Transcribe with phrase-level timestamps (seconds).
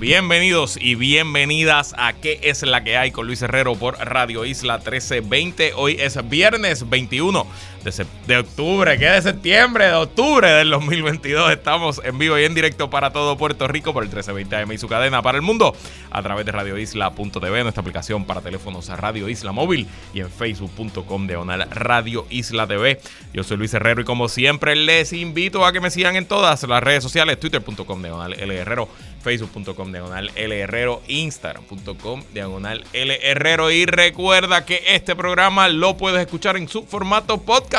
[0.00, 3.12] Bienvenidos y bienvenidas a ¿Qué es la que hay?
[3.12, 5.72] con Luis Herrero por Radio Isla 1320.
[5.76, 7.46] Hoy es viernes 21
[7.84, 9.84] de, octubre, ¿qué de septiembre?
[9.88, 11.52] De octubre del 2022.
[11.52, 14.78] Estamos en vivo y en directo para todo Puerto Rico por el 1320 AM y
[14.78, 15.76] su cadena para el mundo
[16.10, 21.68] a través de radioisla.tv, nuestra aplicación para teléfonos Radio Isla Móvil y en facebook.com diagonal
[21.72, 23.00] Radio Isla TV.
[23.34, 26.62] Yo soy Luis Herrero y como siempre les invito a que me sigan en todas
[26.62, 28.88] las redes sociales, twitter.com diagonal L Herrero,
[29.22, 36.22] facebook.com diagonal L Herrero, instagram.com diagonal L Herrero y recuerda que este programa lo puedes
[36.22, 37.73] escuchar en su formato podcast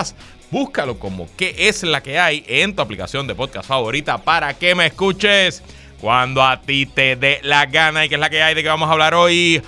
[0.51, 4.75] Búscalo como qué es la que hay en tu aplicación de podcast favorita para que
[4.75, 5.63] me escuches
[6.01, 8.69] cuando a ti te dé la gana y qué es la que hay de que
[8.69, 9.61] vamos a hablar hoy.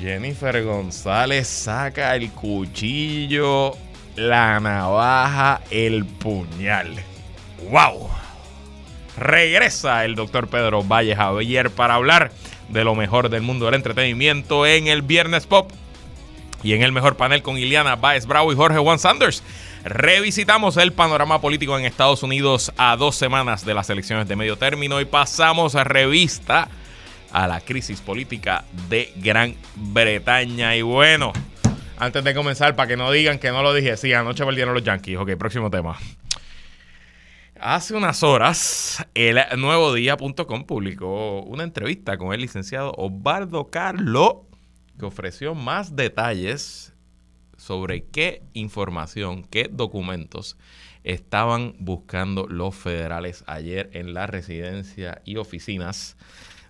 [0.00, 3.76] Jennifer González saca el cuchillo,
[4.16, 6.96] la navaja, el puñal.
[7.70, 8.10] ¡Wow!
[9.16, 12.32] Regresa el doctor Pedro Valle Javier para hablar
[12.68, 15.70] de lo mejor del mundo del entretenimiento en el Viernes Pop.
[16.62, 19.42] Y en el mejor panel con Iliana Baez Bravo y Jorge Juan Sanders,
[19.84, 24.56] revisitamos el panorama político en Estados Unidos a dos semanas de las elecciones de medio
[24.56, 26.68] término y pasamos a revista
[27.32, 30.76] a la crisis política de Gran Bretaña.
[30.76, 31.32] Y bueno,
[31.98, 34.84] antes de comenzar, para que no digan que no lo dije, sí, anoche perdieron los
[34.84, 35.18] Yankees.
[35.18, 35.96] Ok, próximo tema.
[37.60, 44.46] Hace unas horas, el nuevo día.com publicó una entrevista con el licenciado Osvaldo Carlo
[45.06, 46.94] ofreció más detalles
[47.56, 50.56] sobre qué información, qué documentos
[51.04, 56.16] estaban buscando los federales ayer en la residencia y oficinas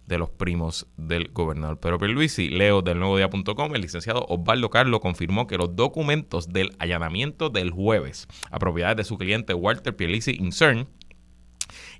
[0.07, 2.49] de los primos del gobernador Pedro Pierluisi.
[2.49, 7.71] Leo del nuevo día.com, el licenciado Osvaldo Carlos confirmó que los documentos del allanamiento del
[7.71, 10.89] jueves a propiedades de su cliente Walter Pierluisi Incern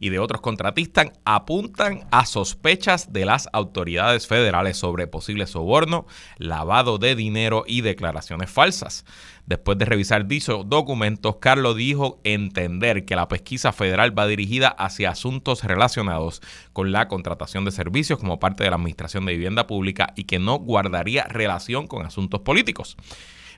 [0.03, 6.07] y de otros contratistas apuntan a sospechas de las autoridades federales sobre posible soborno,
[6.39, 9.05] lavado de dinero y declaraciones falsas.
[9.47, 15.11] Después de revisar dichos documentos, Carlos dijo entender que la pesquisa federal va dirigida hacia
[15.11, 16.43] asuntos relacionados
[16.73, 20.41] con la contratación de servicios como parte de la Administración de Vivienda Pública y que
[20.41, 22.97] no guardaría relación con asuntos políticos.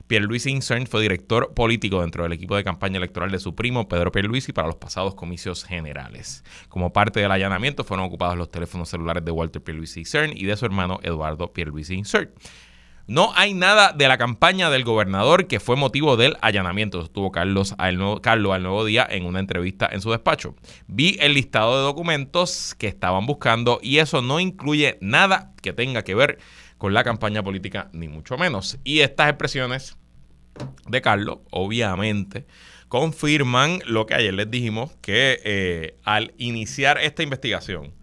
[0.07, 4.11] Pierluisi Incern fue director político dentro del equipo de campaña electoral de su primo Pedro
[4.11, 6.43] Pierluisi para los pasados comicios generales.
[6.69, 10.55] Como parte del allanamiento fueron ocupados los teléfonos celulares de Walter Pierluisi Incern y de
[10.57, 12.29] su hermano Eduardo Pierluisi Incern.
[13.07, 17.75] No hay nada de la campaña del gobernador que fue motivo del allanamiento, sostuvo Carlos
[17.77, 20.55] al, nuevo, Carlos al nuevo día en una entrevista en su despacho.
[20.87, 26.03] Vi el listado de documentos que estaban buscando y eso no incluye nada que tenga
[26.03, 26.39] que ver
[26.77, 28.77] con la campaña política, ni mucho menos.
[28.83, 29.97] Y estas expresiones
[30.87, 32.45] de Carlos, obviamente,
[32.87, 37.93] confirman lo que ayer les dijimos, que eh, al iniciar esta investigación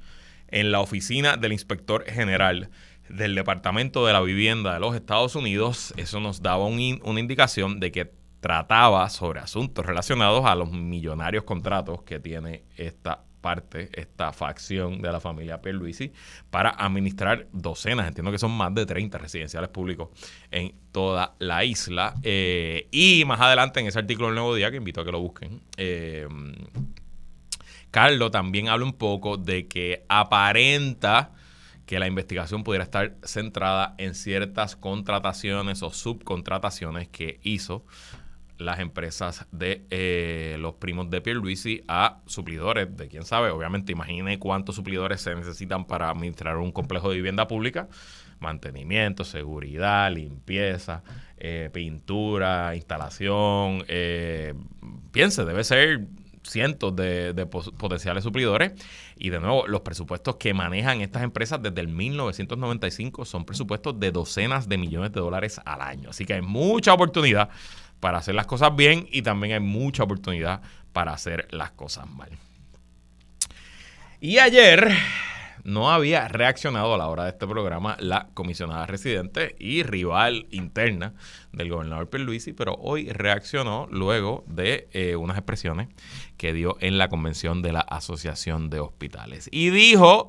[0.48, 2.70] en la oficina del inspector general
[3.08, 7.92] del Departamento de la Vivienda de los Estados Unidos, eso nos daba una indicación de
[7.92, 15.02] que trataba sobre asuntos relacionados a los millonarios contratos que tiene esta parte, esta facción
[15.02, 16.12] de la familia Pierluisi,
[16.50, 20.08] para administrar docenas, entiendo que son más de 30 residenciales públicos
[20.50, 22.14] en toda la isla.
[22.22, 25.20] Eh, y más adelante en ese artículo del Nuevo Día, que invito a que lo
[25.20, 26.26] busquen, eh,
[27.90, 31.32] Carlos también habla un poco de que aparenta
[31.84, 37.84] que la investigación pudiera estar centrada en ciertas contrataciones o subcontrataciones que hizo
[38.62, 43.50] las empresas de eh, los primos de Pierluisi a suplidores de quién sabe.
[43.50, 47.88] Obviamente, imagine cuántos suplidores se necesitan para administrar un complejo de vivienda pública.
[48.40, 51.02] Mantenimiento, seguridad, limpieza,
[51.36, 53.84] eh, pintura, instalación.
[53.88, 54.54] Eh,
[55.12, 56.06] piense, debe ser
[56.42, 57.46] cientos de,
[57.78, 58.72] potenciales suplidores.
[59.16, 64.10] Y de nuevo, los presupuestos que manejan estas empresas desde el 1995 son presupuestos de
[64.10, 66.10] docenas de millones de dólares al año.
[66.10, 67.50] Así que hay mucha oportunidad
[68.02, 70.60] para hacer las cosas bien y también hay mucha oportunidad
[70.92, 72.30] para hacer las cosas mal.
[74.20, 74.92] Y ayer
[75.62, 81.14] no había reaccionado a la hora de este programa la comisionada residente y rival interna
[81.52, 85.88] del gobernador Pierluisi, pero hoy reaccionó luego de eh, unas expresiones
[86.36, 89.48] que dio en la convención de la Asociación de Hospitales.
[89.52, 90.28] Y dijo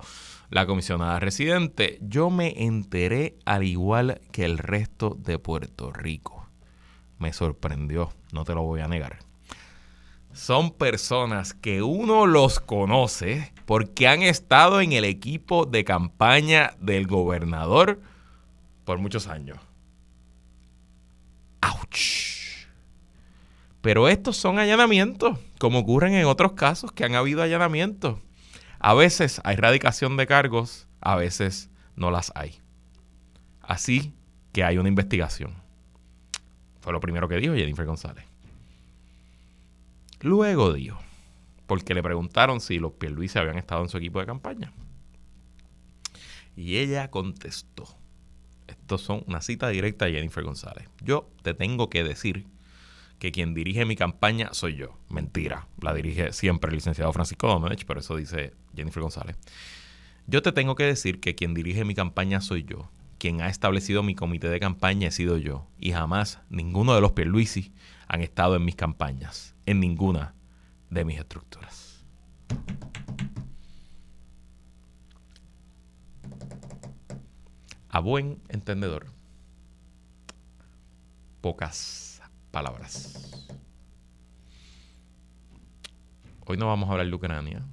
[0.52, 6.43] la comisionada residente, yo me enteré al igual que el resto de Puerto Rico
[7.20, 9.20] me sorprendió, no te lo voy a negar.
[10.34, 17.06] Son personas que uno los conoce porque han estado en el equipo de campaña del
[17.08, 18.02] gobernador
[18.84, 19.60] por muchos años.
[21.62, 21.98] ¡Auch!
[23.82, 28.18] Pero estos son allanamientos, como ocurren en otros casos que han habido allanamientos.
[28.80, 32.60] A veces hay radicación de cargos, a veces no las hay.
[33.62, 34.14] Así
[34.52, 35.63] que hay una investigación.
[36.84, 38.26] Fue lo primero que dijo Jennifer González.
[40.20, 41.00] Luego dijo,
[41.66, 44.74] porque le preguntaron si los Pierluisi habían estado en su equipo de campaña.
[46.58, 47.88] Y ella contestó.
[48.68, 50.90] Estos son una cita directa de Jennifer González.
[51.02, 52.48] Yo te tengo que decir
[53.18, 54.98] que quien dirige mi campaña soy yo.
[55.08, 55.68] Mentira.
[55.82, 59.38] La dirige siempre el licenciado Francisco Domenech, pero eso dice Jennifer González.
[60.28, 62.90] Yo te tengo que decir que quien dirige mi campaña soy yo.
[63.24, 65.66] Quien ha establecido mi comité de campaña he sido yo.
[65.80, 67.72] Y jamás ninguno de los Pierluisi
[68.10, 69.56] han estado en mis campañas.
[69.66, 70.36] En ninguna
[70.90, 72.06] de mis estructuras.
[77.88, 79.06] A buen entendedor,
[81.40, 82.22] pocas
[82.52, 83.48] palabras.
[86.46, 87.66] Hoy no vamos a hablar de Ucrania,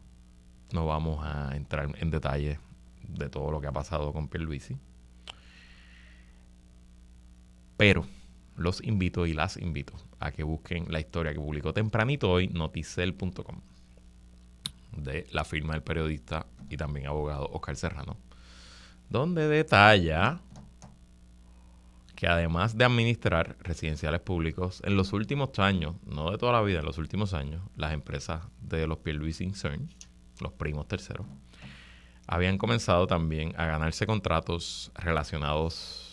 [0.73, 2.61] no vamos a entrar en detalle
[3.03, 4.79] de todo lo que ha pasado con Pierluisi.
[7.81, 8.05] Pero
[8.59, 13.63] los invito y las invito a que busquen la historia que publicó tempranito hoy noticel.com
[14.99, 18.19] de la firma del periodista y también abogado Oscar Serrano,
[19.09, 20.43] donde detalla
[22.17, 26.81] que además de administrar residenciales públicos, en los últimos años, no de toda la vida,
[26.81, 29.89] en los últimos años, las empresas de los Pierluisi CERN,
[30.43, 31.27] los primos terceros,
[32.27, 36.10] habían comenzado también a ganarse contratos relacionados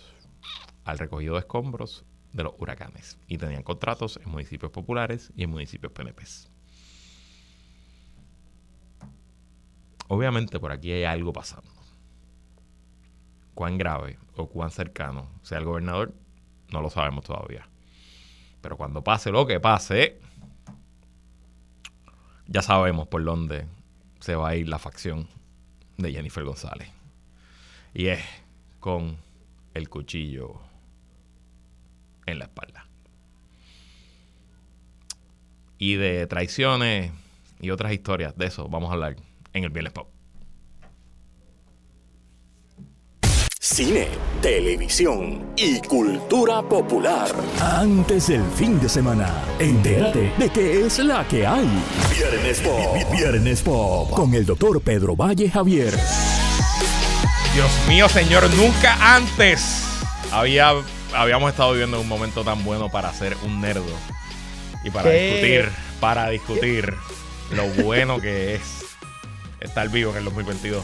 [0.88, 5.50] al recogido de escombros de los huracanes y tenían contratos en municipios populares y en
[5.50, 6.50] municipios PNPs.
[10.07, 11.69] Obviamente por aquí hay algo pasando.
[13.54, 16.13] Cuán grave o cuán cercano sea el gobernador,
[16.72, 17.68] no lo sabemos todavía.
[18.62, 20.22] Pero cuando pase lo que pase,
[22.45, 23.66] ya sabemos por dónde
[24.22, 25.28] se va a ir la facción
[25.98, 26.89] de Jennifer González.
[27.94, 28.24] Y es
[28.80, 29.18] con
[29.74, 30.62] el cuchillo
[32.27, 32.88] en la espalda.
[35.79, 37.12] Y de traiciones
[37.59, 39.15] y otras historias, de eso vamos a hablar
[39.53, 40.09] en el Viernes Pop.
[43.59, 44.07] Cine,
[44.41, 47.29] televisión y cultura popular.
[47.59, 49.29] Antes del fin de semana,
[49.59, 51.68] entérate de qué es la que hay.
[52.15, 53.12] Viernes Pop.
[53.12, 54.09] Viernes Pop.
[54.12, 55.94] Con el doctor Pedro Valle Javier.
[57.53, 59.83] Dios mío, señor, nunca antes
[60.31, 60.74] había
[61.15, 63.86] habíamos estado viviendo un momento tan bueno para ser un nerdo
[64.83, 65.69] y para discutir,
[66.00, 66.94] para discutir
[67.51, 68.86] lo bueno que es
[69.59, 70.83] estar vivo en el 2022.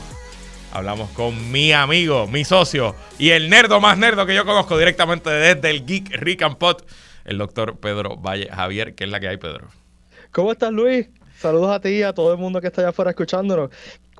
[0.71, 5.29] Hablamos con mi amigo, mi socio y el nerdo más nerdo que yo conozco directamente
[5.29, 6.87] desde el Geek Rick and Pot,
[7.25, 9.67] el doctor Pedro Valle Javier, que es la que hay, Pedro.
[10.31, 11.07] ¿Cómo estás, Luis?
[11.37, 13.69] Saludos a ti y a todo el mundo que está allá afuera escuchándonos.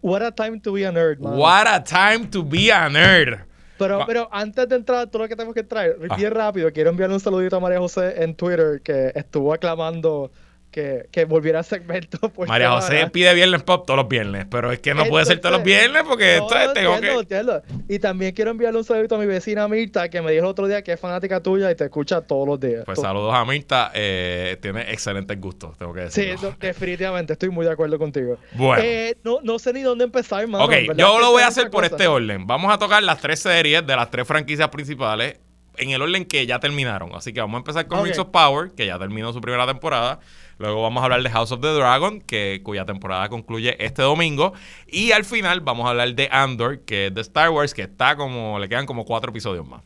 [0.02, 1.38] What a time to be a nerd, man.
[1.38, 3.46] What a time to be a nerd.
[3.84, 6.16] Pero, pero antes de entrar todo lo que tenemos que entrar, ah.
[6.16, 10.32] bien rápido, quiero enviarle un saludito a María José en Twitter que estuvo aclamando
[10.74, 12.20] que, que volviera a segmento.
[12.48, 15.56] María José pide viernes pop todos los viernes, pero es que no puede ser todos
[15.56, 17.62] los viernes porque esto tengo que...
[17.88, 20.68] Y también quiero enviarle un saludito a mi vecina Mirta, que me dijo el otro
[20.68, 22.84] día que es fanática tuya y te escucha todos los días.
[22.86, 26.38] Pues saludos a Mirta, eh, tiene excelentes gustos, tengo que decir.
[26.38, 28.38] Sí, definitivamente, estoy muy de acuerdo contigo.
[28.54, 28.84] Bueno.
[28.84, 30.66] Eh, no, no sé ni dónde empezar, hermano.
[30.66, 32.48] Ok, yo lo voy a hacer por este orden.
[32.48, 35.38] Vamos a tocar las tres series de las tres franquicias principales
[35.78, 37.14] en el orden que ya terminaron.
[37.16, 40.20] Así que vamos a empezar con Rings of Power, que ya terminó su primera temporada.
[40.64, 44.54] Luego vamos a hablar de House of the Dragon, que, cuya temporada concluye este domingo.
[44.88, 48.16] Y al final vamos a hablar de Andor, que es de Star Wars, que está
[48.16, 49.84] como, le quedan como cuatro episodios más.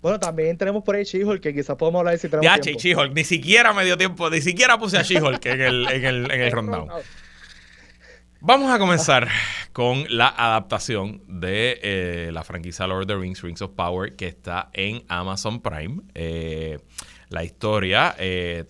[0.00, 2.80] Bueno, también tenemos por ahí She-Hulk, que quizás podemos hablar si tenemos ya, tiempo.
[2.80, 6.30] She-Hulk, ni siquiera me dio tiempo, ni siquiera puse a She-Hulk en el, en el,
[6.30, 6.88] en el rundown.
[8.40, 9.28] Vamos a comenzar
[9.74, 14.28] con la adaptación de eh, la franquicia Lord of the Rings, Rings of Power, que
[14.28, 16.00] está en Amazon Prime.
[16.14, 16.78] Eh,
[17.28, 18.64] la historia eh,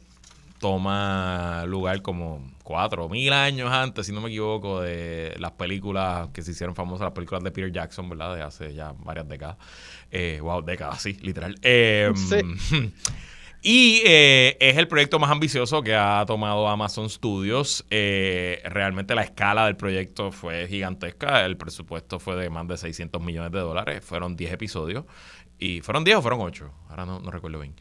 [0.64, 6.40] toma lugar como cuatro mil años antes, si no me equivoco, de las películas que
[6.40, 8.34] se hicieron famosas, las películas de Peter Jackson, ¿verdad?
[8.34, 9.58] De hace ya varias décadas.
[10.10, 11.54] Eh, wow, décadas, sí, literal.
[11.60, 12.14] Em,
[13.62, 17.84] y eh, es el proyecto más ambicioso que ha tomado Amazon Studios.
[17.90, 21.44] Eh, realmente la escala del proyecto fue gigantesca.
[21.44, 24.02] El presupuesto fue de más de 600 millones de dólares.
[24.02, 25.04] Fueron 10 episodios.
[25.58, 26.72] ¿Y fueron 10 o fueron 8?
[26.88, 27.74] Ahora no, no recuerdo bien.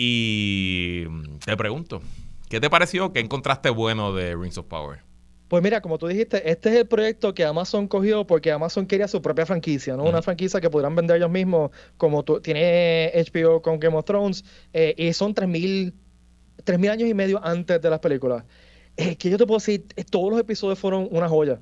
[0.00, 1.06] Y
[1.44, 2.00] te pregunto,
[2.48, 3.12] ¿qué te pareció?
[3.12, 5.00] ¿Qué encontraste bueno de Rings of Power?
[5.48, 9.08] Pues mira, como tú dijiste, este es el proyecto que Amazon cogió porque Amazon quería
[9.08, 10.04] su propia franquicia, ¿no?
[10.04, 14.44] Una franquicia que pudieran vender ellos mismos, como tú, tiene HBO con Game of Thrones,
[14.72, 15.48] eh, y son 3.000
[16.78, 18.44] mil años y medio antes de las películas.
[18.96, 21.60] Eh, que yo te puedo decir, eh, todos los episodios fueron una joya.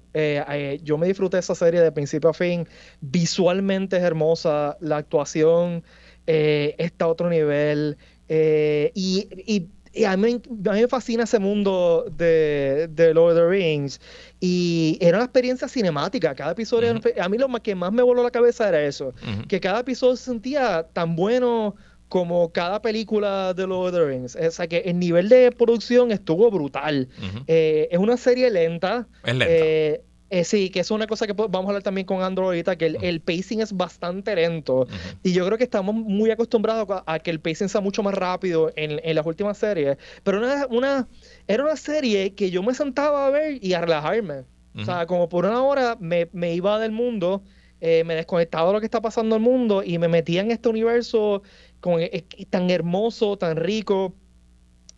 [0.82, 2.68] yo me disfruté de esa serie de principio a fin.
[3.00, 5.84] Visualmente es hermosa, la actuación
[6.26, 7.96] está a otro nivel.
[8.28, 13.98] Y, y y a mí, me fascina ese mundo de, de, Lord of the Rings.
[14.40, 16.34] Y era una experiencia cinemática.
[16.34, 19.14] Cada episodio, a mí lo que más me voló la cabeza era eso.
[19.48, 21.76] Que cada episodio se sentía tan bueno
[22.10, 24.36] como cada película de Lord of the Rings.
[24.36, 27.08] O sea que el nivel de producción estuvo brutal.
[27.46, 29.08] Eh, es una serie lenta.
[29.24, 29.46] Es lenta.
[29.48, 32.76] Eh, eh, sí, que es una cosa que vamos a hablar también con Android ahorita,
[32.76, 34.88] que el, pacing es bastante lento.
[35.22, 38.72] Y yo creo que estamos muy acostumbrados a, que el pacing sea mucho más rápido
[38.74, 39.96] en, las últimas series.
[40.24, 41.08] Pero una, una,
[41.46, 44.44] era una serie que yo me sentaba a ver y a relajarme.
[44.74, 47.42] O sea, como por una hora me, iba del mundo,
[47.80, 50.50] eh, me desconectaba de lo que está pasando en el mundo y me metía en
[50.50, 51.42] este universo
[51.80, 52.02] con,
[52.50, 54.14] tan hermoso, tan rico.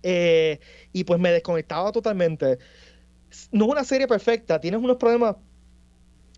[0.03, 0.59] Eh,
[0.93, 2.59] y pues me desconectaba totalmente
[3.53, 5.37] no es una serie perfecta, tienes unos problemas,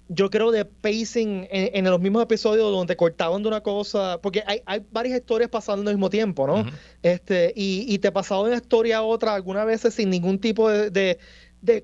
[0.08, 4.62] yo creo, de pacing en, los mismos episodios donde cortaban de una cosa, porque hay,
[4.90, 6.64] varias historias pasando al mismo tiempo, ¿no?
[7.02, 10.90] este, y, te pasaba de una historia a otra algunas veces sin ningún tipo de,
[10.90, 11.18] de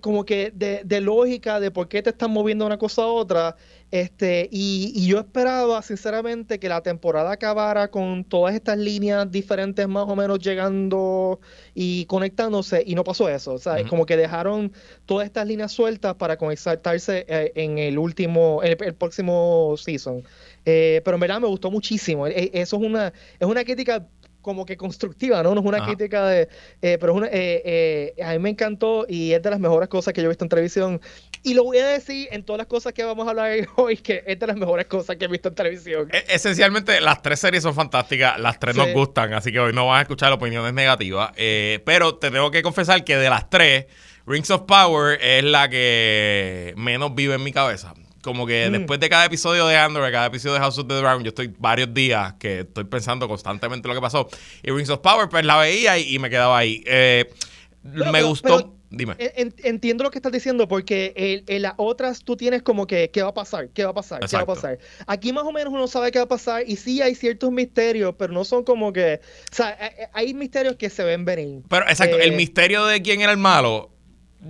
[0.01, 3.57] como que de, de, lógica de por qué te están moviendo una cosa a otra
[3.93, 10.09] este, y, yo esperaba, sinceramente, que la temporada acabara con todas estas líneas diferentes más
[10.09, 11.41] o menos llegando
[11.73, 13.55] y conectándose, y no pasó eso.
[13.55, 14.73] O sea, como que dejaron
[15.07, 20.25] todas estas líneas sueltas para conectarse eh, en el último, el, el próximo season.
[20.65, 22.27] Eh, pero en verdad me gustó muchísimo.
[22.27, 24.05] E, eso es una, es una crítica
[24.47, 25.57] como que constructiva, ¿no?
[25.57, 26.49] No es una crítica de...
[26.81, 29.89] Eh, pero es una, eh, eh, a mí me encantó y es de las mejores
[29.89, 31.01] cosas que yo he visto en televisión.
[31.43, 34.23] Y lo voy a decir en todas las cosas que vamos a hablar hoy, que
[34.25, 36.09] es de las mejores cosas que he visto en televisión.
[36.13, 39.89] E, esencialmente, las tres series son fantásticas, las tres nos gustan, así que hoy no
[39.89, 41.33] vas a escuchar opiniones negativas.
[41.85, 43.87] pero te tengo que confesar que de las tres,
[44.27, 47.95] Rings of Power es la que menos vive en mi cabeza.
[48.27, 48.73] Como que mm.
[48.73, 51.55] después de cada episodio de Andor, cada episodio de House of the Dragon, yo estoy
[51.61, 54.29] varios días que estoy pensando constantemente lo que pasó.
[54.65, 56.83] Y Rings of Power, pues la veía y, me quedaba ahí.
[56.87, 57.31] Eh,
[57.85, 58.73] me gustó.
[58.91, 59.15] Dime.
[59.19, 63.29] entiendo lo que estás diciendo, porque en, las otras tú tienes como que, ¿qué va
[63.29, 63.69] a pasar?
[63.69, 64.21] ¿Qué va a pasar?
[64.29, 64.79] ¿Qué va a pasar?
[65.07, 68.17] Aquí más o menos uno sabe qué va a pasar y sí hay ciertos misterios,
[68.19, 69.21] pero no son como que...
[69.53, 69.79] O sea,
[70.13, 71.63] hay misterios que se ven venir.
[71.69, 73.96] Pero exacto, el eh, misterio de quién era el malo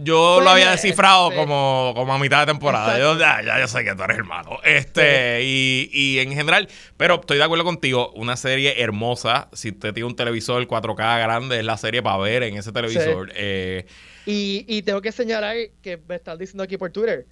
[0.03, 2.99] yo lo había descifrado como, como a mitad de temporada.
[2.99, 4.59] Yo, ya, ya yo sé que tú eres hermano.
[4.65, 9.49] Este, y, y, en general, pero estoy de acuerdo contigo, una serie hermosa.
[9.53, 13.33] Si usted tiene un televisor 4K grande, es la serie para ver en ese televisor.
[13.35, 13.87] Eh,
[14.27, 17.27] y, y tengo que señalar que me están diciendo aquí por Twitter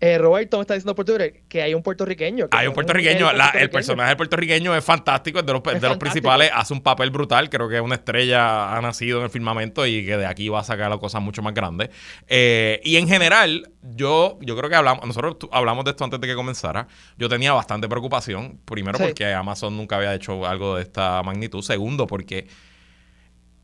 [0.00, 2.48] eh, Roberto me está diciendo por Twitter que hay un puertorriqueño.
[2.52, 3.30] Hay un puertorriqueño.
[3.30, 6.50] El, personaje del puertorriqueño es fantástico, es de los, de los principales.
[6.54, 7.50] Hace un papel brutal.
[7.50, 10.64] Creo que una estrella ha nacido en el firmamento y que de aquí va a
[10.64, 11.90] sacar las cosas mucho más grandes.
[12.28, 16.28] Eh, y en general, yo, yo creo que hablamos, nosotros hablamos de esto antes de
[16.28, 16.86] que comenzara.
[17.16, 18.60] Yo tenía bastante preocupación.
[18.64, 21.62] Primero, porque Amazon nunca había hecho algo de esta magnitud.
[21.62, 22.46] Segundo, porque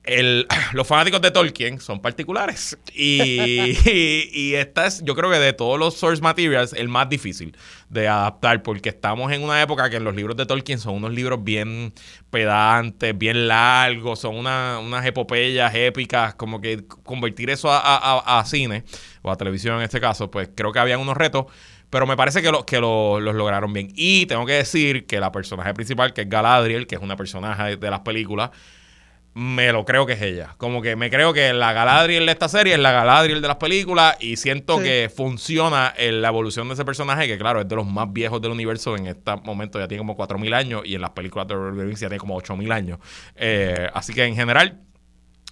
[0.05, 2.79] el, los fanáticos de Tolkien son particulares.
[2.97, 7.57] Y, esta es, yo creo que de todos los source materials, el más difícil
[7.89, 11.43] de adaptar, porque estamos en una época que los libros de Tolkien son unos libros
[11.43, 11.93] bien
[12.31, 18.85] pedantes, bien largos, son unas epopeyas épicas, como que convertir eso a, cine,
[19.23, 21.47] o a televisión en este caso, pues creo que habían unos retos.
[21.91, 23.93] Pero me parece que, que los lograron bien.
[23.95, 27.77] Y tengo que decir que la personaje principal, que es Galadriel, que es una personaje
[27.77, 28.51] de las películas,
[29.35, 30.55] me lo creo que es ella.
[30.59, 33.57] Como que me creo que la Galadriel de esta serie es la Galadriel de las
[33.57, 37.77] películas y siento que funciona en la evolución de ese personaje, que claro, es de
[37.77, 41.01] los más viejos del universo en este momento, ya tiene como 4.000 años y en
[41.01, 42.99] las películas de Lord ya tiene como 8.000 años.
[43.35, 44.81] Eh, así que en general,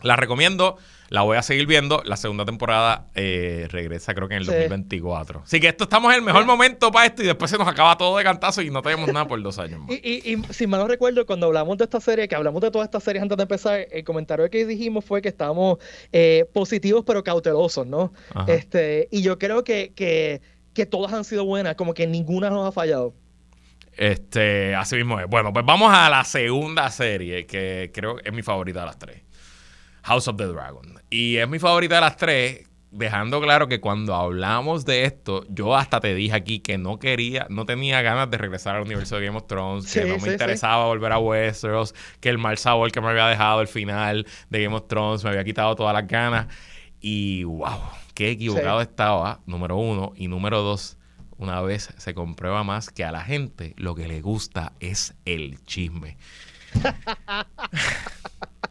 [0.03, 0.77] la recomiendo.
[1.09, 2.03] La voy a seguir viendo.
[2.07, 5.43] La segunda temporada eh, regresa creo que en el 2024.
[5.45, 7.99] Así que esto estamos en el mejor momento para esto y después se nos acaba
[7.99, 9.91] todo de cantazo y no tenemos nada por dos años más.
[10.03, 12.87] Y, y, si mal no recuerdo, cuando hablamos de esta serie, que hablamos de todas
[12.87, 15.79] estas series antes de empezar, el comentario que dijimos fue que estábamos
[16.13, 18.13] eh, positivos pero cautelosos, ¿no?
[18.47, 20.41] Este, y yo creo que, que,
[20.73, 23.15] que todas han sido buenas, como que ninguna nos ha fallado.
[23.97, 25.27] Este, así mismo es.
[25.27, 28.99] Bueno, pues vamos a la segunda serie, que creo que es mi favorita de las
[28.99, 29.23] tres.
[30.03, 31.01] House of the Dragon.
[31.11, 32.69] Y es mi favorita de las tres.
[32.91, 37.47] dejando claro que cuando hablamos de esto, yo hasta te dije aquí que no quería,
[37.49, 40.87] no tenía ganas de regresar al universo de Game of Thrones, que no me interesaba
[40.87, 44.77] volver a Westeros, que el mal sabor que me había dejado el final de Game
[44.77, 46.49] of Thrones me había quitado todas las ganas.
[47.01, 47.81] Y wow,
[48.15, 50.13] qué equivocado estaba, número uno.
[50.15, 50.99] Y número dos,
[51.39, 55.65] una vez se comprueba más que a la gente lo que le gusta es el
[55.65, 56.17] chisme.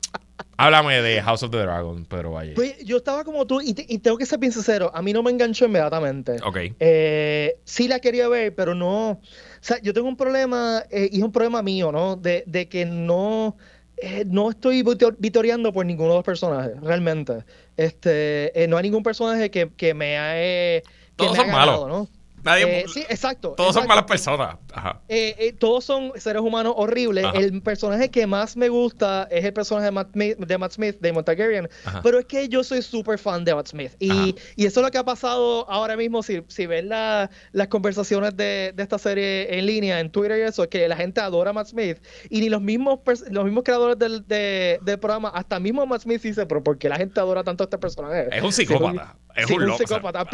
[0.62, 2.54] Háblame de House of the Dragon, pero vaya.
[2.56, 5.32] Pues yo estaba como tú y, tengo que ser bien sincero, a mí no me
[5.32, 6.38] enganchó inmediatamente.
[6.44, 6.58] Ok.
[6.80, 9.12] Eh, sí la quería ver, pero no...
[9.12, 9.20] O
[9.60, 12.16] sea, yo tengo un problema, eh, y es un problema mío, ¿no?
[12.16, 13.58] De, de que no...
[13.98, 14.84] Eh, no estoy
[15.20, 17.44] vitoreando por ninguno de los personajes, realmente.
[17.78, 20.82] Este, no hay ningún personaje que, que me ha...
[21.16, 21.88] Todos son malos.
[21.88, 22.21] ¿no?
[22.46, 23.54] Eh, sí, exacto.
[23.56, 24.56] Todos son malas personas.
[25.08, 27.26] Eh, eh, todos son seres humanos horribles.
[27.34, 31.14] El personaje que más me gusta es el personaje de Matt, de Matt Smith, de
[31.14, 31.70] Montargaryen.
[32.04, 33.92] Pero es que yo soy súper fan de Matt Smith.
[34.00, 36.24] Y, y, eso es lo que ha pasado ahora mismo.
[36.24, 40.64] Si, si ven las conversaciones de, de, esta serie en línea, en Twitter y eso,
[40.64, 41.98] es que la gente adora a Matt Smith.
[42.30, 46.46] Y ni los mismos, los mismos creadores del, del programa, hasta mismo Matt Smith dice,
[46.46, 48.28] pero ¿por qué la gente adora tanto a este personaje?
[48.32, 49.16] Es un psicópata.
[49.36, 49.84] Es un, loco.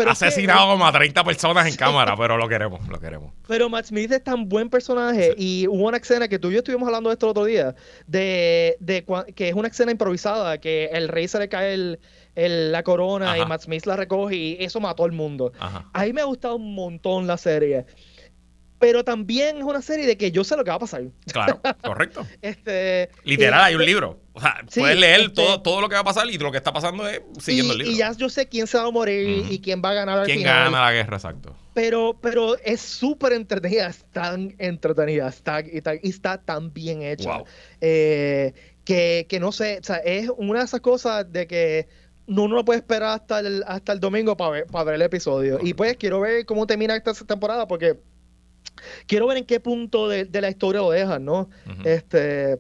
[0.10, 3.34] asesinado como a 30 personas en cámara, pero lo queremos, lo queremos.
[3.48, 6.60] Pero Matt Smith es tan buen personaje y hubo una escena que tú y yo
[6.60, 7.76] estuvimos hablando de esto el otro día,
[8.06, 12.84] de, de que es una escena improvisada, que el rey se le cae el, la
[12.84, 15.52] corona y Matt Smith la recoge y eso mató al mundo.
[15.60, 17.86] A mí me ha gustado un montón la serie
[18.80, 21.04] pero también es una serie de que yo sé lo que va a pasar.
[21.32, 22.26] Claro, correcto.
[22.42, 24.20] este, Literal, hay un libro.
[24.34, 26.58] O sea, puedes leer este todo, todo lo que va a pasar y lo que
[26.58, 27.94] está pasando es siguiendo el libro.
[27.94, 30.26] Y ya yo sé quién se va a morir y quién va a ganar al
[30.26, 31.56] ¿Quién gana la guerra, exacto.
[31.74, 37.44] Pero, pero es súper entretenida, es tan entretenida está, y, está, tan bien hecha.
[37.82, 38.54] Eh,
[38.84, 41.88] que, que no sé, o sea, es una de esas cosas de que
[42.28, 45.60] no lo puede esperar hasta el, hasta el domingo para ver, para ver el episodio.
[45.64, 48.00] Y pues quiero ver cómo termina esta temporada porque
[49.08, 51.50] quiero ver en qué punto de, la historia lo dejan, ¿no?
[51.84, 52.60] Este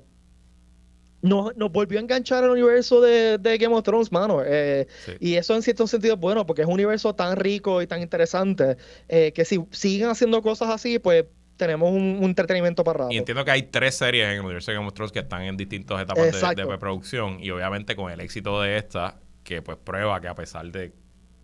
[1.21, 4.41] nos, volvió a enganchar al universo de, Game of Thrones, mano.
[4.45, 4.87] Eh,
[5.19, 8.01] y eso en cierto sentido es bueno, porque es un universo tan rico y tan
[8.01, 8.77] interesante
[9.07, 11.25] que si siguen haciendo cosas así, pues
[11.57, 13.11] tenemos un, entretenimiento para rato.
[13.11, 15.41] Y entiendo que hay tres series en el universo de Game of Thrones que están
[15.41, 17.39] en distintas etapas de, de producción.
[17.41, 20.93] Y obviamente con el éxito de esta, que pues prueba que a pesar de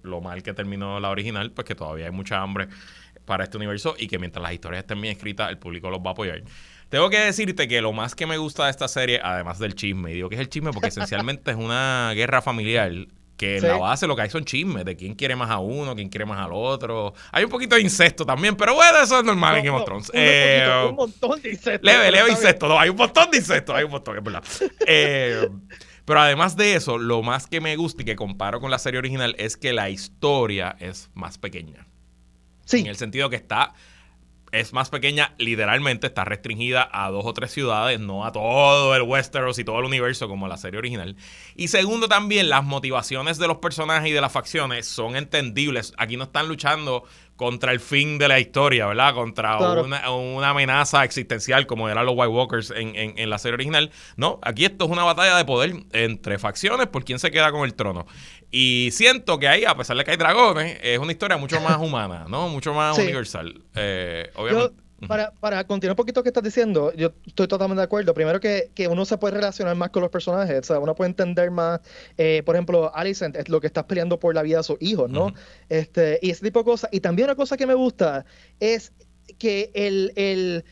[0.04, 2.68] lo mal que terminó la original, pues que todavía hay mucha hambre
[3.26, 6.10] para este universo y que mientras las historias estén bien escritas, el público los va
[6.10, 6.44] a apoyar.
[6.90, 10.12] Tengo que decirte que lo más que me gusta de esta serie, además del chisme,
[10.12, 12.92] y digo que es el chisme porque esencialmente es una guerra familiar
[13.38, 15.96] que en la base lo que hay son chismes de quién quiere más a uno,
[15.96, 17.14] quién quiere más al otro.
[17.32, 20.10] Hay un poquito de incesto también, pero bueno, eso es normal en Game of Thrones.
[20.10, 21.86] Un, eh, un, montón de incesto.
[21.86, 22.68] Leve, leve incesto.
[22.68, 24.44] No, hay un montón de incesto, hay un montón, es verdad.
[24.86, 25.50] eh,
[26.06, 29.00] pero además de eso, lo más que me gusta y que comparo con la serie
[29.00, 31.88] original es que la historia es más pequeña.
[32.72, 33.74] En el sentido que está
[34.54, 39.02] es más pequeña, literalmente está restringida a dos o tres ciudades, no a todo el
[39.02, 41.16] Westeros y todo el universo como la serie original.
[41.56, 45.94] Y segundo también, las motivaciones de los personajes y de las facciones son entendibles.
[45.98, 47.04] Aquí no están luchando
[47.36, 49.16] contra el fin de la historia, ¿verdad?
[49.16, 53.92] Contra una, amenaza existencial como eran los White Walkers en, en, la serie original.
[54.18, 57.66] No, aquí esto es una batalla de poder entre facciones por quién se queda con
[57.66, 58.06] el trono.
[58.56, 61.78] Y siento que ahí, a pesar de que hay dragones, es una historia mucho más
[61.82, 62.50] humana, ¿no?
[62.50, 63.64] Mucho más universal.
[63.74, 64.76] Eh, obviamente.
[65.08, 68.14] Para, para, continuar un poquito lo que estás diciendo, yo estoy totalmente de acuerdo.
[68.14, 71.10] Primero que, que, uno se puede relacionar más con los personajes, o sea, uno puede
[71.10, 71.82] entender más,
[72.18, 75.10] eh, por ejemplo, Alicent es lo que estás peleando por la vida de sus hijos,
[75.10, 75.34] ¿no?
[75.68, 76.90] este, y ese tipo de cosas.
[76.94, 78.24] Y también una cosa que me gusta
[78.60, 78.94] es
[79.40, 80.64] que el, el,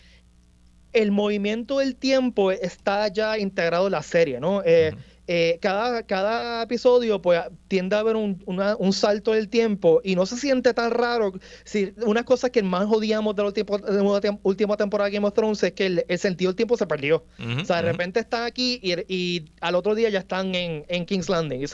[0.94, 4.62] el movimiento del tiempo está ya integrado en la serie, ¿no?
[4.64, 4.94] Eh,
[5.34, 10.26] eh, cada, cada episodio pues tiende a haber un, un, salto del tiempo y no
[10.26, 11.32] se siente tan raro.
[11.64, 13.54] Si, una cosa que más odiamos de la
[14.44, 17.24] última, temporada de Game of Thrones es que el, sentido del tiempo se perdió.
[17.62, 21.30] o sea, de repente están aquí y, al otro día ya están en, en King's
[21.30, 21.66] Landing.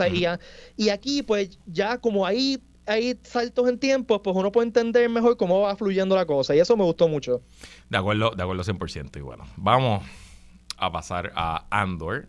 [0.78, 5.36] y, aquí pues ya como ahí hay saltos en tiempo, pues uno puede entender mejor
[5.36, 6.56] cómo va fluyendo la cosa.
[6.56, 7.42] Y eso me gustó mucho.
[7.90, 9.18] De acuerdo, de acuerdo 100%.
[9.18, 10.06] Y bueno, vamos
[10.78, 12.28] a pasar a Andor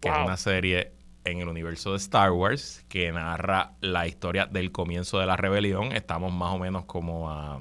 [0.00, 0.92] que es una serie
[1.24, 5.92] en el universo de Star Wars que narra la historia del comienzo de la rebelión.
[5.92, 7.60] Estamos más o menos como a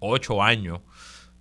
[0.00, 0.80] ocho años,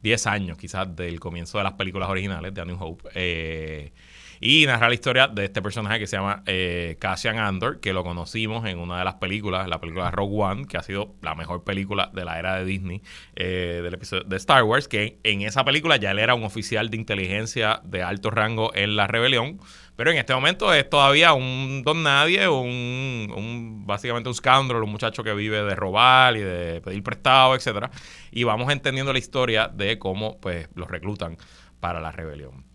[0.01, 3.09] diez años quizás del comienzo de las películas originales de A New Hope.
[3.15, 3.93] Eh,
[4.41, 8.03] y narra la historia de este personaje que se llama eh, Cassian Andor, que lo
[8.03, 11.63] conocimos en una de las películas, la película Rogue One, que ha sido la mejor
[11.63, 13.01] película de la era de Disney
[13.35, 16.89] eh, del episodio de Star Wars, que en esa película ya él era un oficial
[16.89, 19.59] de inteligencia de alto rango en la rebelión,
[19.95, 24.91] Pero en este momento es todavía un don nadie, un, un básicamente un scoundrel, un
[24.91, 27.89] muchacho que vive de robar y de pedir prestado, etcétera.
[28.31, 31.37] Y vamos entendiendo la historia de cómo pues los reclutan
[31.79, 32.65] para la rebelión.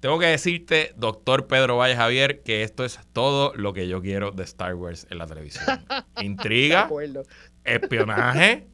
[0.00, 4.30] Tengo que decirte, doctor Pedro Valle Javier, que esto es todo lo que yo quiero
[4.30, 5.84] de Star Wars en la televisión.
[6.20, 6.88] Intriga,
[7.64, 8.68] espionaje,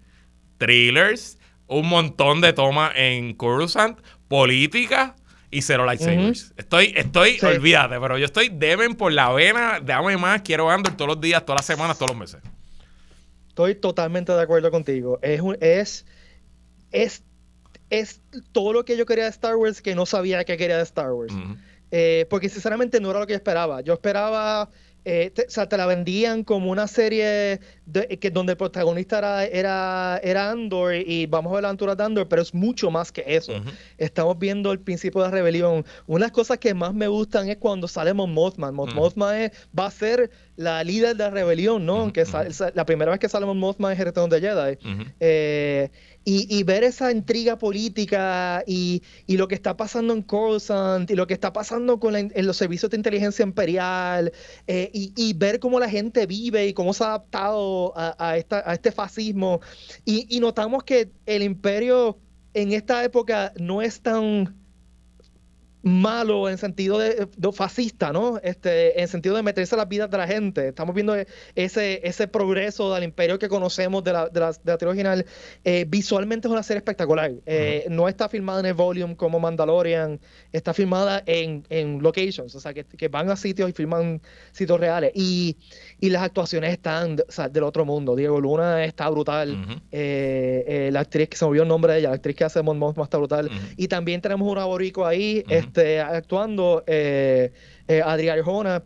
[0.59, 5.17] thrillers, un montón de tomas en Coruscant, política
[5.55, 6.53] y cero lightsabers.
[6.57, 11.09] Estoy, estoy, olvídate, pero yo estoy deben por la vena, dame más, quiero Andor todos
[11.09, 12.43] los días, todas las semanas, todos los meses.
[13.49, 15.21] Estoy totalmente de acuerdo contigo.
[15.23, 16.07] Es, es,
[16.91, 17.23] es,
[17.89, 20.83] es todo lo que yo quería de Star Wars que no sabía que quería de
[20.83, 21.33] Star Wars.
[21.93, 23.81] Eh, porque sinceramente no era lo que yo esperaba.
[23.81, 24.69] Yo esperaba
[25.05, 29.19] eh, te, o sea, te la vendían como una serie de, que donde el protagonista
[29.19, 32.91] era, era, era, Andor y vamos a ver la aventura de Andor, pero es mucho
[32.91, 33.53] más que eso.
[33.99, 35.85] Estamos viendo el principio de la rebelión.
[36.07, 38.75] Una de las cosas que más me gustan es cuando sale Mon Mothman.
[38.75, 41.97] Mon Mothman va a ser la líder de la rebelión, ¿no?
[41.97, 42.25] Aunque
[42.75, 44.79] la primera vez que sale Mon Mothman es el Retorno de Jedi.
[45.21, 45.91] Eh,
[46.25, 51.35] y, ver esa intriga política y, lo que está pasando en Coruscant y lo que
[51.35, 54.33] está pasando con en los servicios de inteligencia imperial
[54.67, 59.61] eh, y, ver cómo la gente vive y cómo se ha adaptado a este fascismo.
[60.05, 62.19] y notamos que el imperio
[62.55, 64.64] en esta época no es tan
[65.85, 68.41] malo en sentido de, fascista, ¿no?
[68.43, 70.69] Este, en sentido de meterse a las vidas de la gente.
[70.69, 71.15] Estamos viendo
[71.55, 75.27] ese, ese progreso del imperio que conocemos de la, de la, de la original.
[75.63, 77.33] Eh, visualmente es una serie espectacular.
[77.45, 80.19] Eh, no está filmada en el volume como Mandalorian,
[80.53, 84.81] está filmada en, en locations, o sea, que, que, van a sitios y filman sitios
[84.81, 85.13] reales.
[85.15, 85.59] Y,
[86.01, 88.17] y las actuaciones están o sea, del otro mundo.
[88.17, 89.83] Diego Luna está brutal.
[89.93, 92.63] Eh, la actriz que se me olvidó el nombre de ella, la actriz que hace
[92.63, 93.51] Mon está brutal.
[93.77, 95.45] Y también tenemos un aborico ahí.
[95.49, 97.53] Este, actuando eh,
[97.89, 98.83] eh, Adriana Arjona,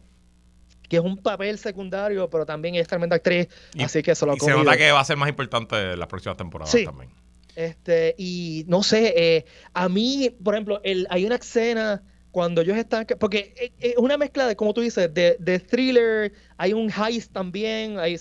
[0.89, 3.49] que es un papel secundario, pero también es tremenda actriz,
[3.83, 6.09] así que se lo y se nota que va a ser más importante en las
[6.09, 7.11] próximas temporadas también.
[7.55, 12.77] Este, y no sé, eh, a mí, por ejemplo, el, hay una escena cuando ellos
[12.77, 16.89] están, porque es eh, una mezcla de, como tú dices, de, de thriller, hay un
[16.89, 18.17] heist también, hay,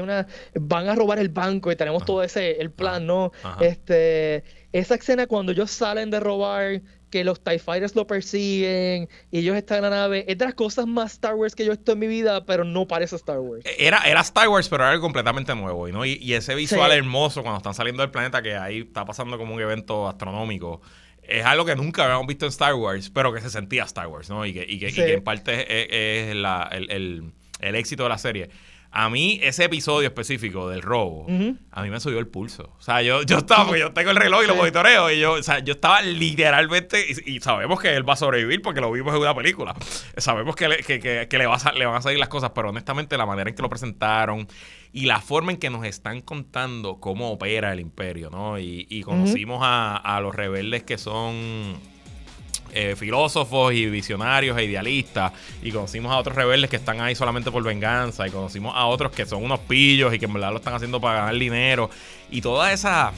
[0.00, 3.30] una, van a robar el banco y tenemos todo ese, el plan, ¿no?
[3.60, 9.38] Este, esa escena cuando ellos salen de robar, que los TIE Fighters lo persiguen y
[9.38, 10.24] ellos están en la nave.
[10.28, 12.64] Es de las cosas más Star Wars que yo he visto en mi vida, pero
[12.64, 13.64] no parece Star Wars.
[13.64, 15.88] E-, era, era Star Wars, pero era algo completamente nuevo.
[15.88, 16.04] ¿no?
[16.04, 19.60] Y, ese visual hermoso cuando están saliendo del planeta, que ahí está pasando como un
[19.60, 20.80] evento astronómico.
[21.22, 24.30] Es algo que nunca habíamos visto en Star Wars, pero que se sentía Star Wars,
[24.30, 24.46] ¿no?
[24.46, 28.50] Y que, y que, en parte es, el, el éxito de la serie
[28.90, 31.26] a mí ese episodio específico del robo,
[31.70, 32.74] a mí me subió el pulso.
[32.78, 35.32] O sea, yo, yo estaba, porque yo tengo el reloj y lo monitoreo, y yo,
[35.32, 39.14] o sea, yo estaba literalmente, y, sabemos que él va a sobrevivir porque lo vimos
[39.14, 39.74] en una película.
[40.16, 42.70] Sabemos que le, que, que, le, va a, le van a salir las cosas, pero
[42.70, 44.48] honestamente la manera en que lo presentaron
[44.92, 48.58] y la forma en que nos están contando cómo opera el imperio, ¿no?
[48.58, 51.76] Y, y conocimos a, a los rebeldes que son
[52.72, 57.50] eh, filósofos y visionarios e idealistas y conocimos a otros rebeldes que están ahí solamente
[57.50, 60.58] por venganza y conocimos a otros que son unos pillos y que en verdad lo
[60.58, 61.90] están haciendo para ganar dinero
[62.30, 63.12] y toda esa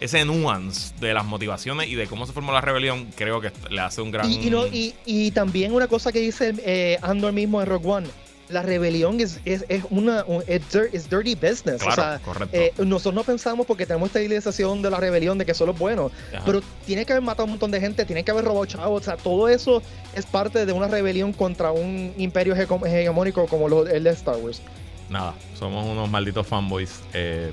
[0.00, 3.80] ese nuance de las motivaciones y de cómo se formó la rebelión creo que le
[3.80, 7.88] hace un gran y, y, también una cosa que dice eh, Andor mismo en Rogue
[7.88, 8.08] One
[8.54, 11.82] la rebelión es, es, es una es dirty business.
[11.86, 12.20] o sea,
[12.52, 15.78] eh, nosotros no pensamos porque tenemos esta idealización de la rebelión de que solo es
[15.78, 16.10] bueno,
[16.46, 19.02] pero tiene que haber matado a un montón de gente, tiene que haber robado chavos,
[19.02, 19.82] o sea, todo eso
[20.14, 24.62] es parte de una rebelión contra un imperio hegemónico como el de Star Wars.
[25.10, 27.00] Nada, somos unos malditos fanboys.
[27.12, 27.52] Eh,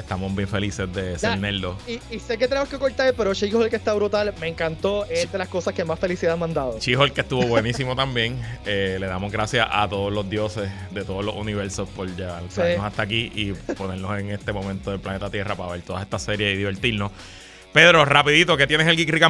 [0.00, 1.76] Estamos bien felices de ser nerdos.
[1.86, 5.04] Y, sé que tenemos que cortar, pero she que está brutal, me encantó.
[5.06, 6.78] Es de las cosas que más felicidad me han dado.
[6.78, 8.40] she que estuvo buenísimo también.
[8.66, 13.02] Eh, le damos gracias a todos los dioses de todos los universos por llevarnos hasta
[13.02, 16.56] aquí y ponernos en este momento del planeta Tierra para ver toda esta serie y
[16.56, 17.12] divertirnos.
[17.72, 19.22] Pedro, rapidito, ¿qué tienes el Geek Rick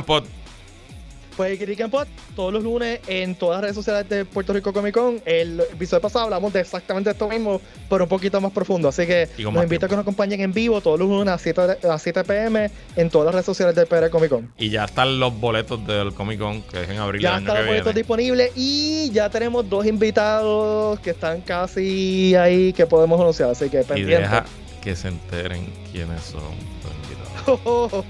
[1.40, 4.92] pues Geek Pod, todos los lunes en todas las redes sociales de Puerto Rico Comic
[4.92, 5.22] Con.
[5.24, 8.88] El episodio pasado hablamos de exactamente esto mismo, pero un poquito más profundo.
[8.88, 11.79] Así que los invito a que nos acompañen en vivo todos los lunes a 7,
[11.90, 14.53] a 7 pm en todas las redes sociales del PR Comic Con.
[14.59, 17.22] Y ya están los boletos del Comic Con que es en abril.
[17.22, 22.85] Ya están los boletos disponibles y ya tenemos dos invitados que están casi ahí que
[22.85, 23.48] podemos anunciar.
[23.48, 23.83] Así que.
[23.96, 24.44] Y deja
[24.83, 28.05] que se enteren quiénes son los invitados.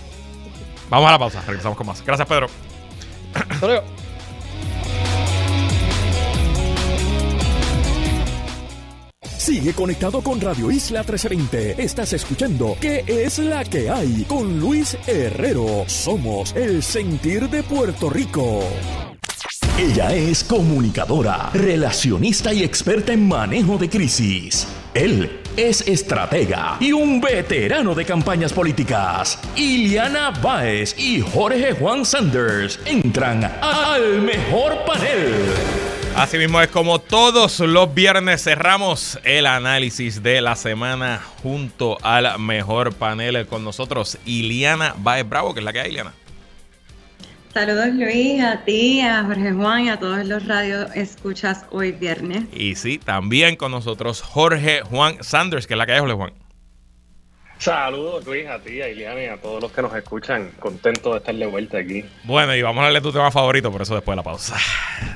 [0.88, 2.04] Vamos a la pausa, regresamos con más.
[2.04, 2.48] Gracias, Pedro.
[3.34, 3.84] Hasta luego.
[9.46, 11.80] Sigue conectado con Radio Isla 1320.
[11.80, 14.24] Estás escuchando ¿Qué es la que hay?
[14.24, 15.84] Con Luis Herrero.
[15.86, 18.64] Somos el sentir de Puerto Rico.
[19.78, 24.66] Ella es comunicadora, relacionista y experta en manejo de crisis.
[24.94, 29.38] Él es estratega y un veterano de campañas políticas.
[29.56, 35.32] Iliana Báez y Jorge Juan Sanders entran al mejor panel.
[36.14, 42.38] Así mismo es como todos los viernes cerramos el análisis de la semana junto al
[42.38, 46.12] mejor panel con nosotros, Iliana Baez Bravo, que es la que hay, Iliana.
[47.56, 52.44] Saludos Luis, a ti, a Jorge Juan y a todos los radios escuchas hoy viernes.
[52.52, 56.34] Y sí, también con nosotros Jorge Juan Sanders, que es la que hay, Jorge Juan.
[57.56, 60.50] Saludos Luis, a ti, a Iliana y a todos los que nos escuchan.
[60.60, 62.04] Contento de estar de vuelta aquí.
[62.24, 64.58] Bueno, y vamos a darle tu tema favorito, por eso después de la pausa.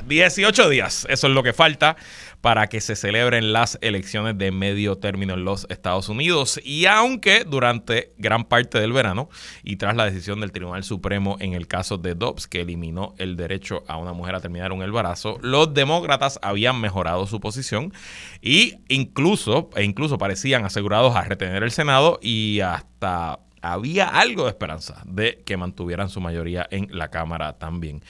[0.07, 1.95] 18 días, eso es lo que falta
[2.41, 6.59] para que se celebren las elecciones de medio término en los Estados Unidos.
[6.63, 9.29] Y aunque durante gran parte del verano
[9.63, 13.37] y tras la decisión del Tribunal Supremo en el caso de Dobbs, que eliminó el
[13.37, 17.93] derecho a una mujer a terminar un embarazo, los demócratas habían mejorado su posición
[18.41, 24.49] y incluso, e incluso parecían asegurados a retener el Senado y hasta había algo de
[24.49, 28.01] esperanza de que mantuvieran su mayoría en la Cámara también.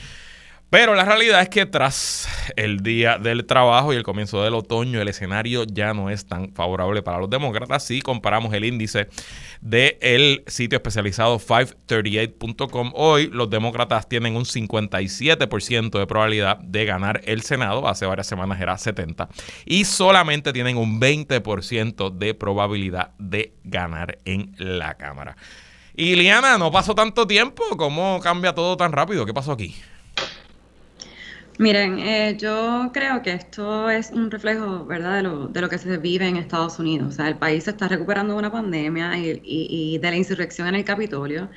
[0.72, 5.02] Pero la realidad es que tras el día del trabajo y el comienzo del otoño,
[5.02, 7.84] el escenario ya no es tan favorable para los demócratas.
[7.84, 9.10] Si comparamos el índice
[9.60, 17.42] del sitio especializado 538.com, hoy los demócratas tienen un 57% de probabilidad de ganar el
[17.42, 17.86] Senado.
[17.90, 19.28] Hace varias semanas era 70%.
[19.66, 25.36] Y solamente tienen un 20% de probabilidad de ganar en la Cámara.
[25.94, 27.62] Y Liana, no pasó tanto tiempo.
[27.76, 29.26] ¿Cómo cambia todo tan rápido?
[29.26, 29.76] ¿Qué pasó aquí?
[31.60, 35.78] Miren, eh, yo creo que esto es un reflejo, ¿verdad?, de lo, de lo que
[35.78, 37.10] se vive en Estados Unidos.
[37.10, 40.76] O sea, el país se está recuperando de una pandemia y, de la insurrección en
[40.76, 41.50] el Capitolio.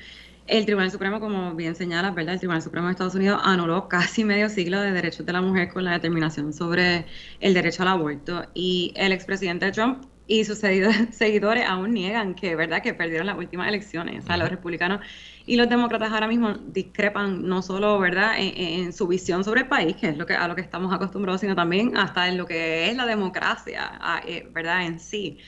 [0.46, 2.34] El Tribunal Supremo, como bien señala, ¿verdad?
[2.34, 5.70] El Tribunal Supremo de Estados Unidos anuló casi medio siglo de derechos de la mujer
[5.72, 7.06] con la determinación sobre
[7.40, 8.46] el derecho al aborto.
[8.52, 10.58] Y el expresidente Trump y sus
[11.10, 14.24] seguidores aún niegan que, ¿verdad?, que perdieron las últimas elecciones.
[14.24, 15.00] O sea, los republicanos
[15.46, 19.96] y los demócratas ahora mismo discrepan no solo, ¿verdad?, en, su visión sobre el país,
[19.96, 22.90] que es lo que, a lo que estamos acostumbrados, sino también hasta en lo que
[22.90, 25.38] es la democracia, eh, ¿verdad?, en sí.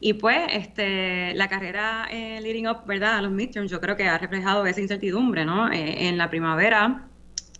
[0.00, 4.08] Y pues este, la carrera eh, leading up, ¿verdad?, a los midterms, yo creo que
[4.08, 5.70] ha reflejado esa incertidumbre, ¿no?
[5.72, 7.08] Eh, en la primavera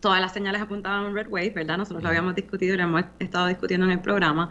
[0.04, 1.78] todas las señales apuntaban a un red wave, ¿verdad?
[1.78, 4.50] Nosotros lo habíamos discutido y lo hemos estado discutiendo en el programa.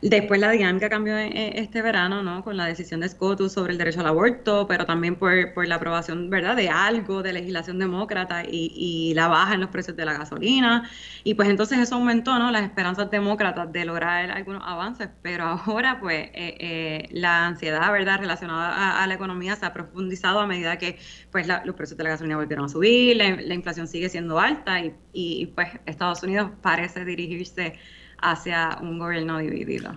[0.00, 2.44] Después la dinámica cambió este verano, ¿no?
[2.44, 5.74] Con la decisión de SCOTUS sobre el derecho al aborto, pero también por, por la
[5.74, 6.54] aprobación, ¿verdad?
[6.54, 10.88] De algo de legislación demócrata y, y, la baja en los precios de la gasolina.
[11.24, 12.52] Y pues entonces eso aumentó, ¿no?
[12.52, 18.20] Las esperanzas demócratas de lograr algunos avances, pero ahora pues eh, eh, la ansiedad, ¿verdad?
[18.20, 21.00] Relacionada a, la economía se ha profundizado a medida que
[21.32, 24.83] pues los precios de la gasolina volvieron a subir, la, la inflación sigue siendo alta
[25.12, 27.78] y, pues Estados Unidos parece dirigirse
[28.18, 29.96] hacia un gobierno dividido.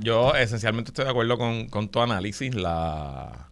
[0.00, 2.54] Yo esencialmente estoy de acuerdo con, con tu análisis.
[2.54, 3.48] La,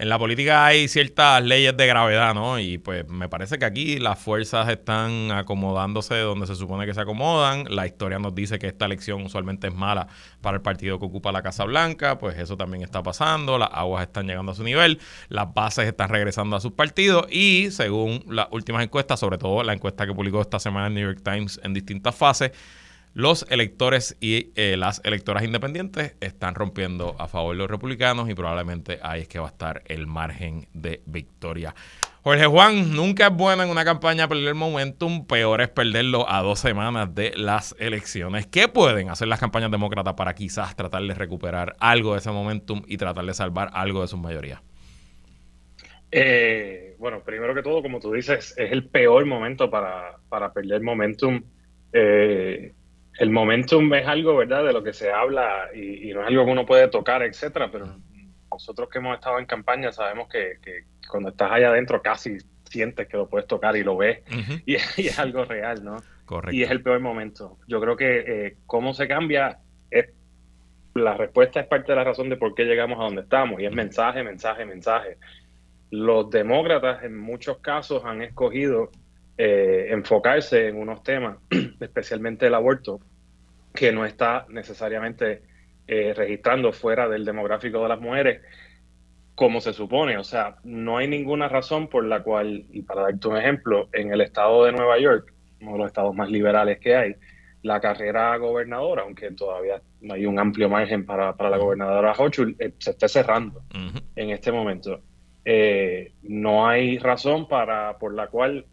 [0.00, 2.58] en la política hay ciertas leyes de gravedad, ¿no?
[2.58, 7.02] Y pues me parece que aquí las fuerzas están acomodándose donde se supone que se
[7.02, 7.66] acomodan.
[7.68, 10.08] La historia nos dice que esta elección usualmente es mala
[10.40, 13.58] para el partido que ocupa la Casa Blanca, pues eso también está pasando.
[13.58, 17.70] Las aguas están llegando a su nivel, las bases están regresando a sus partidos y
[17.70, 21.20] según las últimas encuestas, sobre todo la encuesta que publicó esta semana el New York
[21.22, 22.52] Times en distintas fases,
[23.14, 28.34] los electores y eh, las electoras independientes están rompiendo a favor de los republicanos y
[28.34, 31.74] probablemente ahí es que va a estar el margen de victoria.
[32.22, 36.58] Jorge Juan, nunca es bueno en una campaña perder momentum, peor es perderlo a dos
[36.58, 38.46] semanas de las elecciones.
[38.46, 42.82] ¿Qué pueden hacer las campañas demócratas para quizás tratar de recuperar algo de ese momentum
[42.86, 44.62] y tratar de salvar algo de su mayoría?
[46.12, 50.82] Eh, bueno, primero que todo, como tú dices, es el peor momento para, para perder
[50.82, 51.42] momentum.
[51.92, 52.74] Eh,
[53.20, 56.52] el momentum es algo, ¿verdad?, de lo que se habla y, no es algo que
[56.52, 57.98] uno puede tocar, etcétera, pero
[58.50, 60.54] nosotros que hemos estado en campaña sabemos que,
[61.06, 64.22] cuando estás allá adentro casi sientes que lo puedes tocar y lo ves
[64.64, 65.96] y, es algo real, ¿no?
[66.24, 66.56] Correcto.
[66.56, 67.58] Y es el peor momento.
[67.68, 69.58] Yo creo que eh, cómo se cambia
[69.90, 70.08] es
[70.94, 73.66] la respuesta es parte de la razón de por qué llegamos a donde estamos y
[73.66, 75.18] es mensaje, mensaje, mensaje.
[75.90, 78.90] Los demócratas en muchos casos han escogido
[79.36, 81.36] eh, enfocarse en unos temas,
[81.80, 83.00] especialmente el aborto,
[83.74, 85.42] que no está necesariamente
[85.86, 88.42] eh, registrando fuera del demográfico de las mujeres
[89.34, 90.18] como se supone.
[90.18, 94.12] O sea, no hay ninguna razón por la cual, y para darte un ejemplo, en
[94.12, 97.14] el estado de Nueva York, uno de los estados más liberales que hay,
[97.62, 102.72] la carrera gobernadora, aunque todavía no hay un amplio margen para, la gobernadora Hochul, eh,
[102.78, 103.62] se está cerrando
[104.16, 105.00] en este momento.
[105.44, 108.66] Eh, no hay razón para por la cual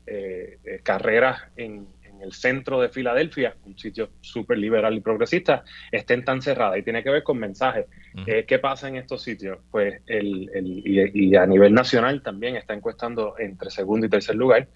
[0.83, 1.87] carreras en,
[2.21, 6.79] el centro de Filadelfia, un sitio súper liberal y progresista, estén tan cerradas.
[6.79, 7.85] Y tiene que ver con mensajes.
[8.25, 9.59] Eh, ¿Qué pasa en estos sitios?
[9.71, 10.49] Pues el,
[10.83, 14.67] y, a nivel nacional también está encuestando entre segundo y tercer lugar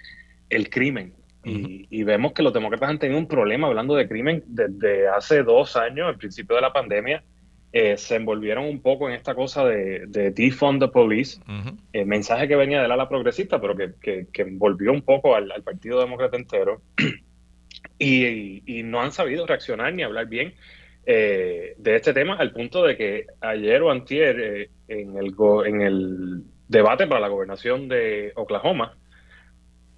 [0.49, 1.13] el crimen.
[1.43, 5.75] y, vemos que los demócratas han tenido un problema hablando de crimen desde hace dos
[5.75, 7.23] años, al principio de la pandemia.
[7.73, 11.39] Eh, se envolvieron un poco en esta cosa de, de defund the police,
[11.93, 16.01] el mensaje que venía del ala progresista, pero que, que, envolvió un poco al, Partido
[16.01, 16.81] Demócrata entero,
[18.01, 20.53] y, no han sabido reaccionar ni hablar bien
[21.05, 25.35] eh, de este tema, al punto de que ayer o antier, eh, en, el
[25.65, 28.97] en el debate para la gobernación de Oklahoma,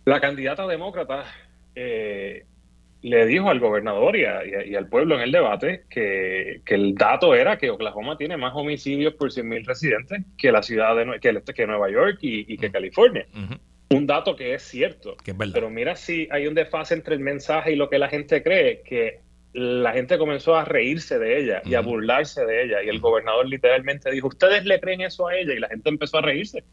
[0.05, 1.23] la candidata demócrata
[1.75, 2.45] eh,
[3.01, 7.69] le dijo al gobernador y, al pueblo en el debate que, el dato era que
[7.69, 12.19] Oklahoma tiene más homicidios por 100.000 residentes que la ciudad de que, que Nueva York
[12.21, 13.25] y, que California.
[13.95, 15.15] Un dato que es cierto.
[15.53, 18.81] Pero mira si hay un desfase entre el mensaje y lo que la gente cree,
[18.81, 19.21] que
[19.53, 22.83] la gente comenzó a reírse de ella y a burlarse de ella.
[22.83, 26.17] Y el gobernador literalmente dijo, ustedes le creen eso a ella y la gente empezó
[26.17, 26.63] a reírse.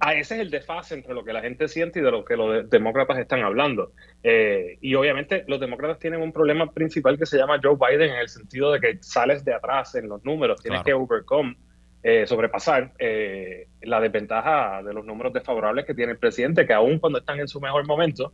[0.00, 2.36] Ah, ese es el desfase entre lo que la gente siente y de lo que
[2.36, 3.92] los demócratas están hablando.
[4.22, 8.18] Eh, y obviamente los demócratas tienen un problema principal que se llama Joe Biden en
[8.18, 11.56] el sentido de que sales de atrás en los números, tienes que overcome,
[12.02, 16.98] eh, sobrepasar eh, la desventaja de los números desfavorables que tiene el presidente, que aún
[16.98, 18.32] cuando están en su mejor momento,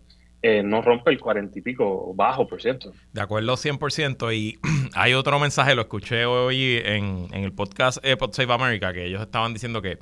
[0.63, 2.93] no rompe el cuarenta y pico bajo por ciento.
[3.13, 4.33] De acuerdo, 100%.
[4.33, 4.57] Y
[4.95, 9.21] hay otro mensaje, lo escuché hoy en, en el podcast Pod Save America, que ellos
[9.21, 9.99] estaban diciendo que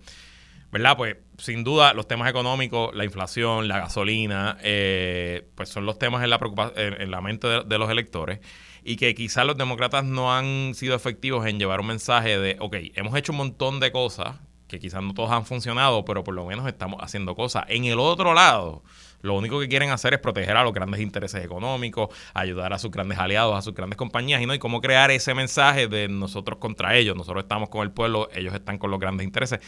[0.74, 0.96] ¿verdad?
[0.96, 6.24] Pues sin duda los temas económicos, la inflación, la gasolina, eh, pues son los temas
[6.24, 6.40] en la,
[6.74, 8.40] en, la mente de, los electores
[8.84, 12.76] y que quizás los demócratas no han sido efectivos en llevar un mensaje de, ok,
[12.94, 14.36] hemos hecho un montón de cosas
[14.68, 17.64] que quizás no todas han funcionado, pero por lo menos estamos haciendo cosas.
[17.68, 18.82] En el otro lado,
[19.20, 22.90] lo único que quieren hacer es proteger a los grandes intereses económicos, ayudar a sus
[22.90, 26.58] grandes aliados, a sus grandes compañías, y no y cómo crear ese mensaje de nosotros
[26.58, 27.16] contra ellos.
[27.16, 29.60] Nosotros estamos con el pueblo, ellos están con los grandes intereses.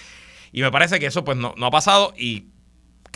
[0.53, 2.49] Y me parece que eso pues no, ha pasado y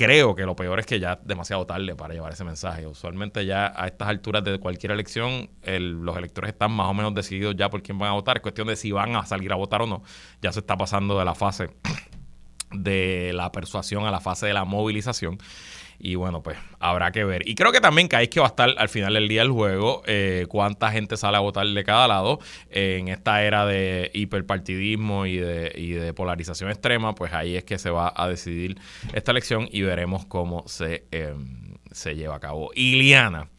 [0.00, 2.86] creo que lo peor es que ya es demasiado tarde para llevar ese mensaje.
[2.86, 7.54] Usualmente ya a estas alturas de cualquier elección, los electores están más o menos decididos
[7.54, 8.38] ya por quién van a votar.
[8.38, 10.02] Es cuestión de si van a salir a votar o no.
[10.40, 11.68] Ya se está pasando de la fase
[12.72, 15.36] de la persuasión a la fase de la movilización.
[16.02, 17.46] Y bueno, pues habrá que ver.
[17.46, 20.02] Y creo que también que que va a estar al final del día el juego,
[20.06, 22.38] eh, cuánta gente sale a votar de cada lado.
[22.70, 27.78] en esta era de hiperpartidismo y de, y de polarización extrema, pues ahí es que
[27.78, 28.78] se va a decidir
[29.12, 32.70] esta elección y veremos cómo se, em, se lleva a cabo.
[32.74, 33.50] Iliana,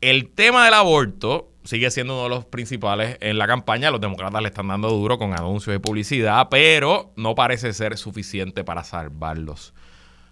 [0.00, 3.92] el tema del aborto sigue siendo uno de los principales en la campaña.
[3.92, 8.64] Los demócratas le están dando duro con anuncios y publicidad, pero no parece ser suficiente
[8.64, 9.72] para salvarlos.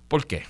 [0.08, 0.42] ¿Por qué?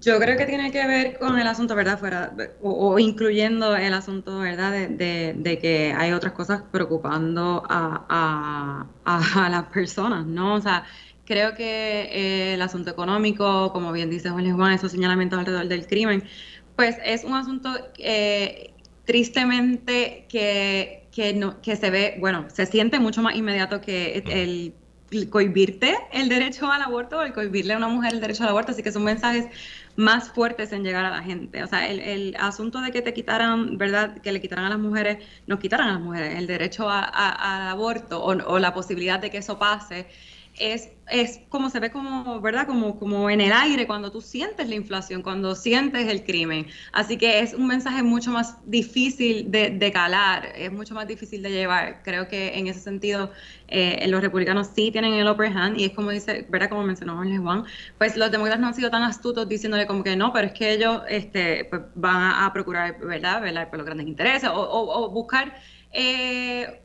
[0.00, 1.98] Yo creo que tiene que ver con el asunto, ¿verdad?
[1.98, 4.88] Fuera, o, incluyendo el asunto, ¿verdad?
[4.88, 10.54] De, que hay otras cosas preocupando a, las personas, ¿no?
[10.54, 10.84] O sea,
[11.26, 15.86] creo que eh, el asunto económico, como bien dice Juan Juan, esos señalamientos alrededor del
[15.86, 16.24] crimen,
[16.74, 18.72] pues es un asunto eh,
[19.04, 24.74] tristemente que, que, no, que se ve, bueno, se siente mucho más inmediato que el
[25.30, 28.72] cohibirte el derecho al aborto o el cohibirle a una mujer el derecho al aborto,
[28.72, 29.46] así que son mensajes
[29.96, 31.62] más fuertes en llegar a la gente.
[31.62, 34.18] O sea, el, asunto de que te quitaran, ¿verdad?
[34.18, 38.22] Que le quitaran a las mujeres, nos quitaran a las mujeres el derecho al aborto
[38.22, 40.06] o, la posibilidad de que eso pase,
[40.58, 42.66] es, es como se ve como, ¿verdad?
[42.66, 46.66] Como, como en el aire cuando tú sientes la inflación, cuando sientes el crimen.
[46.92, 51.50] Así que es un mensaje mucho más difícil de, calar, es mucho más difícil de
[51.50, 52.02] llevar.
[52.02, 53.30] Creo que en ese sentido
[53.68, 56.68] eh, los republicanos sí tienen el upper hand y es como dice, ¿verdad?
[56.68, 57.64] Como mencionó Juan,
[57.98, 60.72] pues los demócratas no han sido tan astutos diciéndole como que no, pero es que
[60.72, 63.40] ellos este, pues, van a procurar, ¿verdad?
[63.40, 65.54] Velar por los grandes intereses o, o, buscar...
[65.94, 66.81] Eh,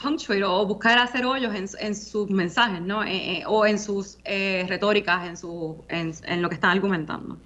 [0.00, 3.02] punctuate o buscar hacer hoyos en, sus mensajes, ¿no?
[3.04, 7.38] Eh, eh, o en sus eh, retóricas, en, su, en, lo que están argumentando.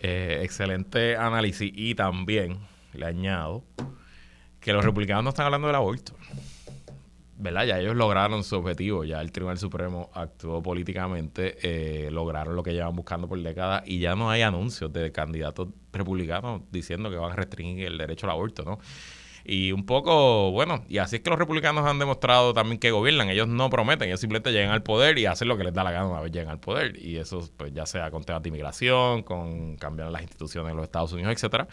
[0.00, 2.58] excelente análisis y también
[2.92, 3.64] le añado
[4.60, 6.14] que los republicanos no están hablando del aborto.
[7.40, 7.66] ¿verdad?
[7.66, 12.96] Ya ellos lograron su objetivo, ya el Tribunal Supremo actuó políticamente, lograron lo que llevan
[12.96, 17.36] buscando por décadas y ya no hay anuncios de candidatos republicanos diciendo que van a
[17.36, 18.80] restringir el derecho al aborto, ¿no?
[19.50, 23.30] Y un poco, bueno, y así es que los republicanos han demostrado también que gobiernan.
[23.30, 25.90] Ellos no prometen, ellos simplemente llegan al poder y hacen lo que les da la
[25.90, 27.02] gana una vez llegan al poder.
[27.02, 30.84] Y eso, pues ya sea con temas de inmigración, con cambiar las instituciones en los
[30.84, 31.66] Estados Unidos, etcétera,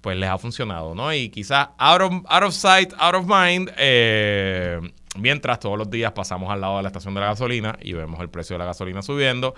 [0.00, 1.12] pues les ha funcionado, ¿no?
[1.12, 4.80] Y quizás out of, out of sight, out of mind, eh,
[5.18, 8.18] Mientras todos los días pasamos al lado de la estación de la gasolina y vemos
[8.20, 9.54] el precio de la gasolina subiendo,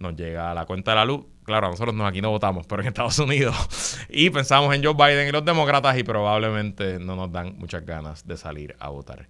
[0.00, 1.24] nos llega la cuenta de la luz.
[1.44, 3.56] Claro, nosotros no, aquí no votamos, pero en Estados Unidos.
[4.08, 8.26] Y pensamos en Joe Biden y los demócratas y probablemente no nos dan muchas ganas
[8.26, 9.26] de salir a votar.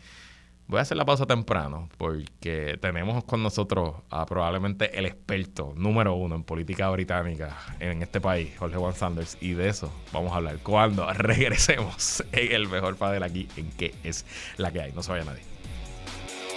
[0.68, 6.14] Voy a hacer la pausa temprano porque tenemos con nosotros a probablemente el experto número
[6.14, 10.36] uno en política británica en este país, Jorge Juan Sanders, y de eso vamos a
[10.36, 14.24] hablar cuando regresemos en el mejor padre aquí en qué es
[14.56, 14.92] la que hay.
[14.92, 15.55] No se vaya nadie.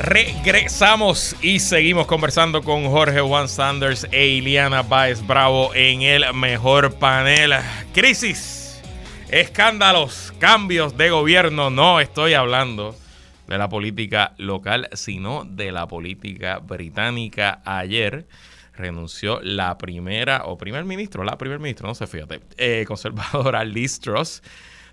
[0.00, 6.94] Regresamos y seguimos conversando con Jorge Juan Sanders e Iliana Baez Bravo en el mejor
[6.94, 7.52] panel.
[7.92, 8.80] Crisis,
[9.28, 11.68] escándalos, cambios de gobierno.
[11.68, 12.96] No estoy hablando
[13.46, 17.60] de la política local, sino de la política británica.
[17.66, 18.26] Ayer
[18.72, 24.00] renunció la primera, o primer ministro, la primer ministro, no sé, fíjate, eh, conservadora Liz
[24.00, 24.42] Truss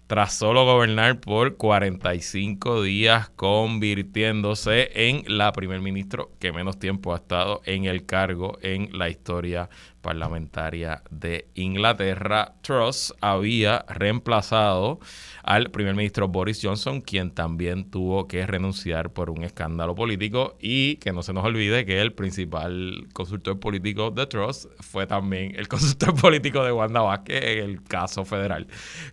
[0.07, 7.17] tras solo gobernar por 45 días, convirtiéndose en la primer ministro que menos tiempo ha
[7.17, 9.69] estado en el cargo en la historia
[10.01, 12.53] parlamentaria de Inglaterra.
[12.61, 14.99] Truss había reemplazado
[15.47, 20.97] al primer ministro Boris Johnson, quien también tuvo que renunciar por un escándalo político y
[20.97, 25.67] que no se nos olvide que el principal consultor político de Truss fue también el
[25.69, 28.67] consultor político de Wanda Vázquez en el caso federal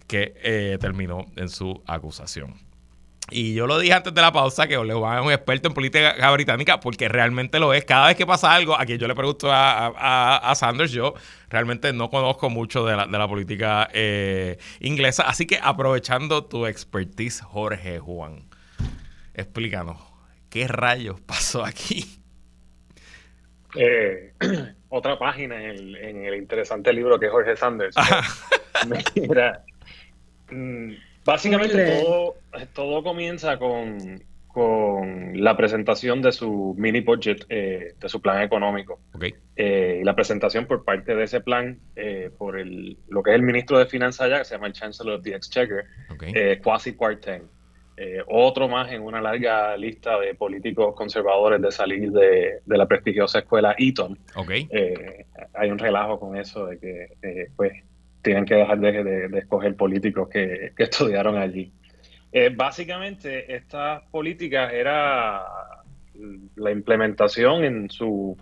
[0.08, 2.63] que eh, terminó en su acusación.
[3.30, 5.74] Y yo lo dije antes de la pausa que Ole Juan es un experto en
[5.74, 7.84] política británica porque realmente lo es.
[7.84, 11.14] Cada vez que pasa algo, a quien yo le pregunto a, Sanders, yo
[11.48, 15.22] realmente no conozco mucho de la, de la política eh, inglesa.
[15.22, 18.44] Así que aprovechando tu expertise, Jorge Juan,
[19.32, 19.98] explícanos,
[20.50, 22.20] ¿qué rayos pasó aquí?
[23.74, 24.32] Eh,
[24.88, 27.96] otra página en el, interesante libro que es Jorge Sanders.
[29.14, 29.64] Mira,
[30.50, 30.92] mm,
[31.24, 32.36] Básicamente todo,
[32.74, 34.22] todo comienza con,
[35.34, 39.00] la presentación de su mini budget, eh, de su plan económico.
[39.56, 43.36] Eh, y la presentación por parte de ese plan eh, por el, lo que es
[43.36, 46.56] el ministro de Finanzas allá, que se llama el Chancellor of the Exchequer, okay.
[46.58, 47.48] Kwasi Kwarteng.
[48.28, 53.74] otro más en una larga lista de políticos conservadores de salir de, la prestigiosa escuela
[53.76, 54.16] Eton.
[55.54, 57.72] hay un relajo con eso de que, pues,
[58.24, 61.70] tienen que dejar de, escoger políticos que, estudiaron allí.
[62.32, 65.44] Eh, básicamente, estas políticas era
[66.56, 68.36] la implementación en su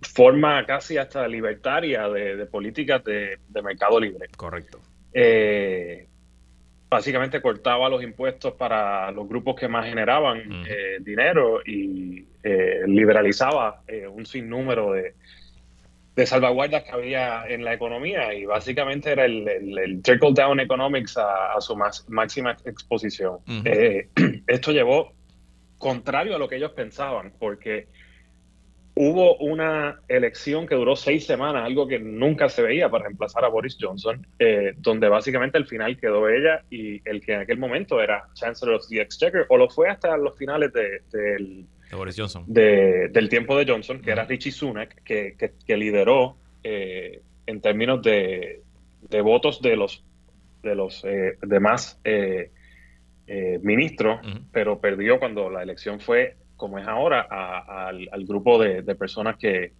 [0.00, 4.26] forma casi hasta libertaria de, políticas de, mercado libre.
[4.36, 4.80] Correcto.
[5.12, 6.08] Eh,
[6.88, 12.26] básicamente cortaba los impuestos para los grupos que más generaban eh, dinero y
[12.86, 15.14] liberalizaba un sinnúmero de,
[16.16, 21.60] de salvaguardas que había en la economía y básicamente era el, trickle down economics a,
[21.60, 21.76] su
[22.08, 23.38] máxima exposición.
[23.64, 24.08] Eh,
[24.46, 25.12] esto llevó
[25.78, 27.88] contrario a lo que ellos pensaban, porque
[28.94, 33.48] hubo una elección que duró seis semanas, algo que nunca se veía para reemplazar a
[33.48, 38.00] Boris Johnson, eh, donde básicamente al final quedó ella y el que en aquel momento
[38.00, 41.66] era Chancellor of the Exchequer, o lo fue hasta los finales del
[42.46, 48.62] del tiempo de Johnson, que era Richie Sunak, que, lideró eh, en términos de,
[49.22, 50.04] votos de los,
[50.62, 52.50] de los eh, demás eh,
[53.62, 54.20] ministros,
[54.52, 59.72] pero perdió cuando la elección fue como es ahora, al, grupo de, personas que,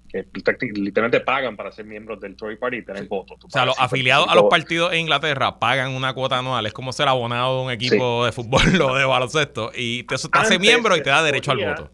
[0.74, 3.38] literalmente pagan para ser miembros del Tory Party y tener votos.
[3.44, 6.92] O sea, los afiliados a los partidos en Inglaterra pagan una cuota anual, es como
[6.92, 10.96] ser abonado de un equipo de fútbol o de baloncesto, y eso te hace miembro
[10.96, 11.90] y te da derecho al voto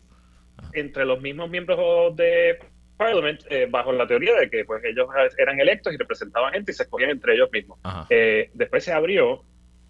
[0.75, 2.59] entre los mismos miembros de
[3.01, 5.09] Parliament eh, bajo la teoría de que pues ellos
[5.39, 7.79] eran electos y representaban gente y se escogían entre ellos mismos.
[8.11, 9.43] Eh, después se abrió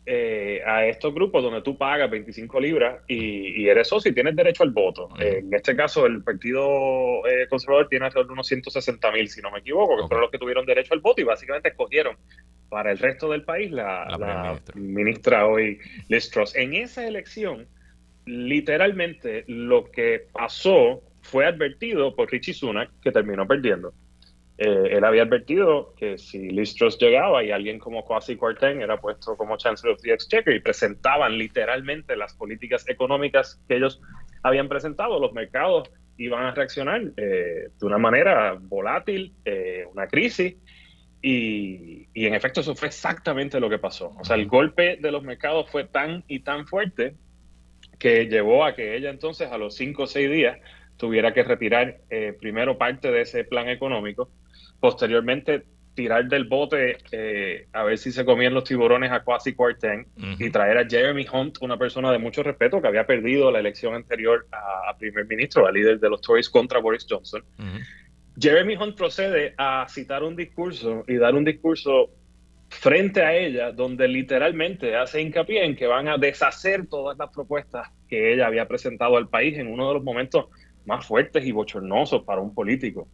[0.07, 4.63] eh, a estos grupos donde tú pagas 25 libras y, eres socio y tienes derecho
[4.63, 5.09] al voto.
[5.19, 9.59] en este caso, el Partido Conservador tiene alrededor de unos 160 mil, si no me
[9.59, 12.17] equivoco, que fueron los que tuvieron derecho al voto y básicamente escogieron
[12.69, 16.55] para el resto del país la, ministra hoy, Liz Truss.
[16.55, 17.67] En esa elección
[18.27, 23.93] literalmente lo que pasó fue advertido por Richie Sunak, que terminó perdiendo.
[24.59, 29.35] Eh, él había advertido que si Liz llegaba y alguien como Kwasi Kwarteng era puesto
[29.37, 34.03] como Chancellor of the Exchequer y presentaban literalmente las políticas económicas que ellos
[34.43, 39.35] habían presentado, los mercados iban a reaccionar de una manera volátil,
[39.91, 40.57] una crisis,
[41.23, 44.15] y, y, en efecto eso fue exactamente lo que pasó.
[44.19, 47.15] O sea, el golpe de los mercados fue tan y tan fuerte
[48.01, 50.59] que llevó a que ella entonces a los cinco o seis días
[50.97, 54.31] tuviera que retirar eh, primero parte de ese plan económico,
[54.81, 60.07] posteriormente tirar del bote eh, a ver si se comían los tiburones a Kwasi Kwarteng
[60.39, 63.95] y traer a Jeremy Hunt, una persona de mucho respeto que había perdido la elección
[63.95, 67.45] anterior a, primer ministro, a líder de los Tories contra Boris Johnson.
[68.39, 72.11] Jeremy Hunt procede a citar un discurso y dar un discurso
[72.71, 77.89] frente a ella, donde literalmente hace hincapié en que van a deshacer todas las propuestas
[78.09, 80.47] que ella había presentado al país en uno de los momentos
[80.87, 83.09] más fuertes y bochornosos para un político.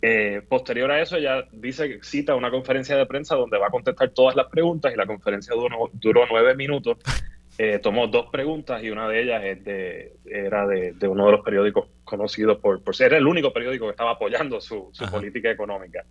[0.00, 3.70] Eh, posterior a eso, ella dice que cita una conferencia de prensa donde va a
[3.70, 6.98] contestar todas las preguntas y la conferencia duró, duró nueve minutos.
[7.60, 11.40] Eh, tomó dos preguntas y una de ellas es de, era de, uno de los
[11.44, 16.04] periódicos conocidos por, por ser el único periódico que estaba apoyando su, política económica.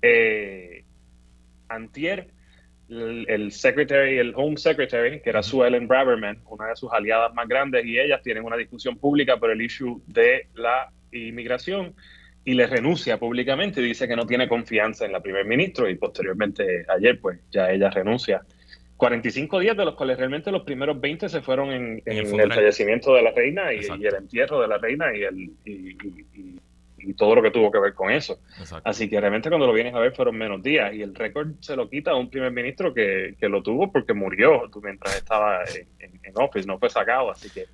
[0.00, 0.79] Eh,
[1.70, 2.28] Antier,
[2.90, 7.48] el, secretary, el Home Secretary, que era Sue Ellen Braverman, una de sus aliadas más
[7.48, 11.94] grandes, y ellas tienen una discusión pública por el issue de la inmigración
[12.44, 15.96] y le renuncia públicamente y dice que no tiene confianza en la primer ministro y
[15.96, 18.42] posteriormente ayer pues ya ella renuncia.
[18.96, 23.22] 45 días de los cuales realmente los primeros 20 se fueron en, el, fallecimiento de
[23.22, 26.60] la reina y, el entierro de la reina y, el, y
[27.14, 28.40] todo lo que tuvo que ver con eso.
[28.84, 31.76] Así que realmente cuando lo vienes a ver fueron menos días y el récord se
[31.76, 35.60] lo quita a un primer ministro que, lo tuvo porque murió mientras estaba
[35.98, 37.30] en, en, office, no fue sacado.
[37.30, 37.66] Así que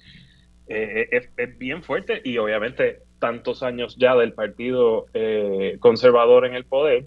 [0.68, 6.64] eh, es, bien fuerte y obviamente tantos años ya del partido eh, conservador en el
[6.64, 7.06] poder.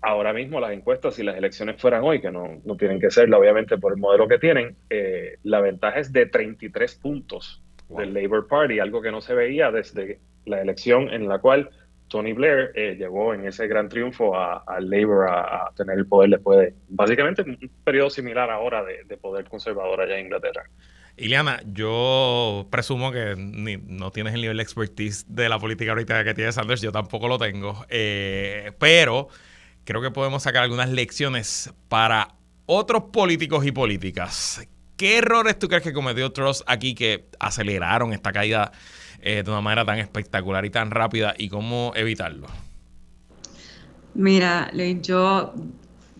[0.00, 3.38] Ahora mismo las encuestas, si las elecciones fueran hoy, que no, no tienen que serlo
[3.38, 8.46] obviamente por el modelo que tienen, eh, la ventaja es de 33 puntos del Labour
[8.46, 11.70] Party, algo que no se veía desde la elección en la cual
[12.08, 16.58] Tony Blair eh, llegó en ese gran triunfo al Labour a, tener el poder después
[16.60, 20.62] de básicamente un periodo similar ahora de, poder conservador allá en Inglaterra.
[21.16, 26.34] Iliana, yo presumo que no tienes el nivel de expertise de la política ahorita que
[26.34, 29.28] tiene Sanders, yo tampoco lo tengo, eh, pero
[29.84, 32.28] creo que podemos sacar algunas lecciones para
[32.66, 34.68] otros políticos y políticas.
[34.96, 38.70] ¿Qué errores tú crees que cometió Truss aquí que aceleraron esta caída
[39.20, 42.46] eh, de una manera tan espectacular y tan rápida y cómo evitarlo?
[44.14, 44.70] Mira,
[45.02, 45.54] yo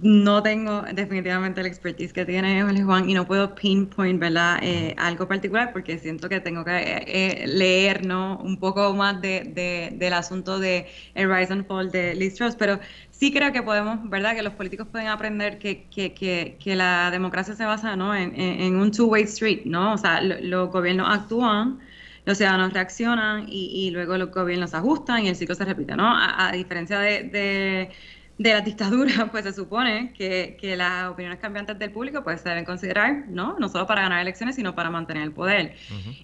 [0.04, 4.58] no tengo definitivamente la expertise que tiene Juan y no puedo pinpoint ¿verdad?
[4.60, 8.38] Eh, algo particular porque siento que tengo que eh, leer ¿no?
[8.38, 12.80] un poco más de, del asunto de el rise and fall de Liz Truss, pero
[13.10, 14.34] sí creo que podemos, ¿verdad?
[14.34, 18.14] Que los políticos pueden aprender que, que, que, que la democracia se basa ¿no?
[18.14, 19.94] en, en, un two-way street, ¿no?
[19.94, 21.78] O sea, los gobiernos actúan
[22.24, 26.06] los ciudadanos reaccionan y, luego los gobiernos ajustan y el ciclo se repite, ¿no?
[26.06, 27.90] A, diferencia de, de,
[28.38, 32.48] de, las dictaduras, pues se supone que, que, las opiniones cambiantes del público pues se
[32.48, 33.58] deben considerar, ¿no?
[33.58, 35.74] No solo para ganar elecciones, sino para mantener el poder.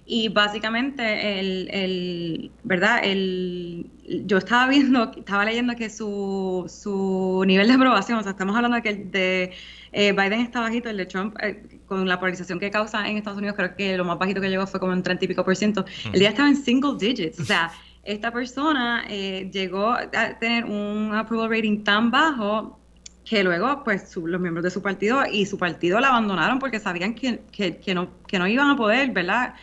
[0.05, 3.01] Y básicamente, el, el, ¿verdad?
[3.03, 3.87] El,
[4.25, 8.77] yo estaba viendo, estaba leyendo que su, su nivel de aprobación, o sea, estamos hablando
[8.77, 9.51] de que de
[9.91, 13.37] eh, Biden está bajito, el de Trump, eh, con la polarización que causa en Estados
[13.37, 15.57] Unidos, creo que lo más bajito que llegó fue como en 30 y pico por
[15.57, 15.83] ciento.
[16.13, 17.69] El día estaba en single digits, o sea,
[18.05, 22.79] esta persona eh, llegó a tener un approval rating tan bajo
[23.25, 27.13] que luego pues los miembros de su partido y su partido la abandonaron porque sabían
[27.13, 29.55] que, que, no, que no iban a poder ¿verdad?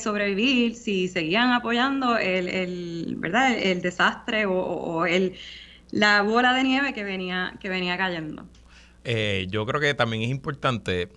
[0.00, 3.58] sobrevivir si seguían apoyando el, el ¿verdad?
[3.58, 5.34] el, desastre o, o, el,
[5.90, 8.46] la bola de nieve que venía, que venía cayendo.
[9.04, 11.08] Eh, yo creo que también es importante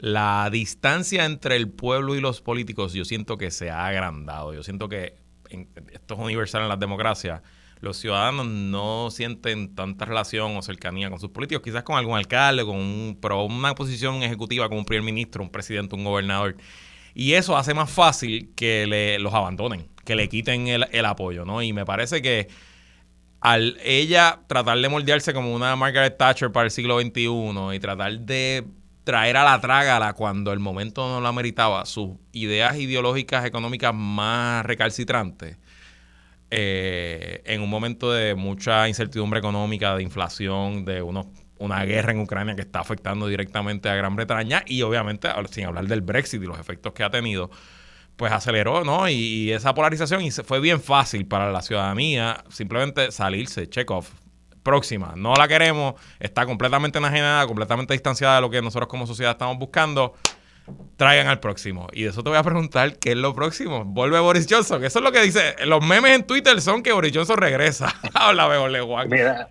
[0.00, 2.94] la distancia entre el pueblo y los políticos.
[2.94, 4.54] Yo siento que se ha agrandado.
[4.54, 5.14] Yo siento que
[5.92, 7.42] esto es universal en las democracias.
[7.80, 12.64] Los ciudadanos no sienten tanta relación o cercanía con sus políticos, quizás con algún alcalde,
[12.64, 16.56] con un, pero una posición ejecutiva como un primer ministro, un presidente, un gobernador.
[17.14, 21.44] Y eso hace más fácil que le, los abandonen, que le quiten el, el apoyo,
[21.44, 21.62] ¿no?
[21.62, 22.48] Y me parece que
[23.40, 28.18] al ella tratar de moldearse como una Margaret Thatcher para el siglo XXI y tratar
[28.20, 28.64] de
[29.04, 34.64] traer a la trágala cuando el momento no la meritaba sus ideas ideológicas económicas más
[34.64, 35.56] recalcitrantes
[36.50, 41.26] eh, en un momento de mucha incertidumbre económica, de inflación, de unos,
[41.58, 45.86] una guerra en Ucrania que está afectando directamente a Gran Bretaña y obviamente sin hablar
[45.86, 47.50] del Brexit y los efectos que ha tenido
[48.16, 49.08] pues aceleró, ¿no?
[49.08, 54.10] Y, esa polarización y fue bien fácil para la ciudadanía simplemente salirse, check off.
[54.62, 59.32] Próxima, no la queremos, está completamente enajenada, completamente distanciada de lo que nosotros como sociedad
[59.32, 60.14] estamos buscando.
[60.96, 61.88] traigan al próximo.
[61.92, 63.84] Y de eso te voy a preguntar qué es lo próximo.
[63.84, 64.84] Vuelve Boris Johnson.
[64.84, 65.56] Eso es lo que dice.
[65.66, 67.92] Los memes en Twitter son que Boris Johnson regresa.
[68.14, 69.08] Habla, Bebo Juan.
[69.08, 69.48] Mira,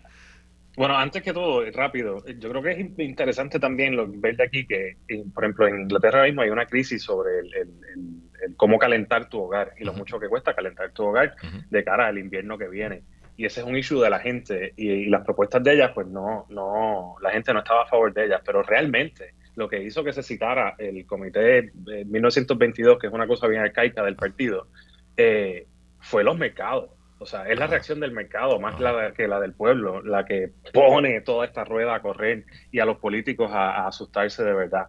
[0.80, 4.66] bueno, antes que todo, rápido, yo creo que es interesante también lo, ver de aquí
[4.66, 4.96] que,
[5.34, 9.84] por ejemplo, en Inglaterra mismo hay una crisis sobre el, cómo calentar tu hogar y
[9.84, 11.36] lo mucho que cuesta calentar tu hogar
[11.70, 13.02] de cara al invierno que viene.
[13.40, 16.46] Y ese es un issue de la gente y, las propuestas de ellas, pues no,
[16.50, 20.12] no, la gente no estaba a favor de ellas, pero realmente lo que hizo que
[20.12, 24.68] se citara el comité de 1922, que es una cosa bien arcaica del partido,
[25.16, 25.68] eh,
[26.02, 26.90] fue los mercados.
[27.18, 30.52] O sea, es la reacción del mercado más la que la del pueblo, la que
[30.74, 34.88] pone toda esta rueda a correr y a los políticos a, asustarse de verdad.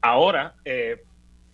[0.00, 1.02] Ahora, eh,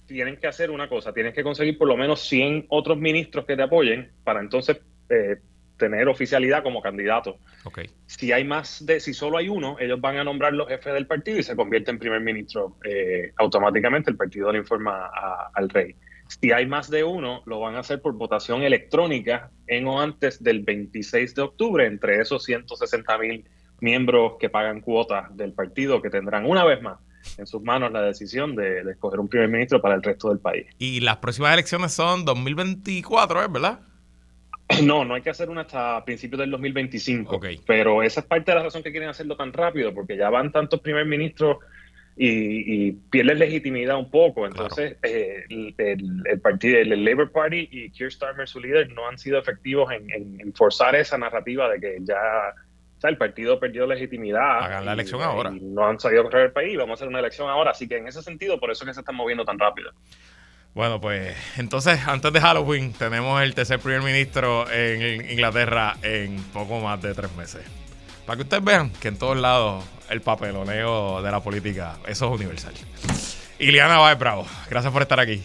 [0.05, 3.57] tienen que hacer una cosa, tienes que conseguir por lo menos 100 otros ministros que
[3.57, 5.37] te apoyen para entonces eh,
[5.77, 7.39] tener oficialidad como candidato.
[7.65, 7.91] Okay.
[8.07, 11.07] Si hay más de, si solo hay uno, ellos van a nombrar los jefes del
[11.07, 14.11] partido y se convierte en primer ministro eh, automáticamente.
[14.11, 15.11] El partido le informa
[15.55, 15.95] al rey.
[16.29, 20.43] Si hay más de uno, lo van a hacer por votación electrónica en o antes
[20.43, 23.45] del 26 de octubre, entre esos 160 mil
[23.81, 26.99] miembros que pagan cuotas del partido, que tendrán una vez más
[27.39, 30.39] en sus manos la decisión de, de escoger un primer ministro para el resto del
[30.39, 30.67] país.
[30.79, 33.81] Y las próximas elecciones son 2024, ¿verdad?
[34.83, 37.41] No, no hay que hacer una hasta principios del 2025.
[37.67, 40.53] Pero esa es parte de la razón que quieren hacerlo tan rápido, porque ya van
[40.53, 41.59] tantos primer ministros
[42.17, 44.47] y, pierden legitimidad un poco.
[44.47, 49.39] Entonces, eh, el, partido, el, Labour Party y Keir Starmer, su líder, no han sido
[49.39, 52.19] efectivos en, forzar esa narrativa de que ya
[53.03, 54.65] el partido perdió legitimidad.
[54.65, 55.51] Hagan la elección ahora.
[55.51, 57.71] no han sabido correr el país, vamos a hacer una elección ahora.
[57.71, 59.93] Así que en ese sentido, por eso es que se están moviendo tan rápido.
[60.77, 66.81] Bueno, pues entonces antes de Halloween tenemos el tercer primer ministro en Inglaterra en poco
[66.81, 67.63] más de tres meses.
[68.27, 72.41] Para que ustedes vean que en todos lados el papeloneo de la política, eso es
[72.41, 72.75] universal.
[73.59, 75.43] Iliana Baez Bravo, gracias por estar aquí.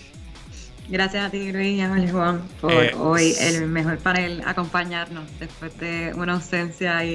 [0.90, 5.78] Gracias a ti, Luis y a Juan, por eh, hoy el mejor panel acompañarnos después
[5.80, 7.06] de una ausencia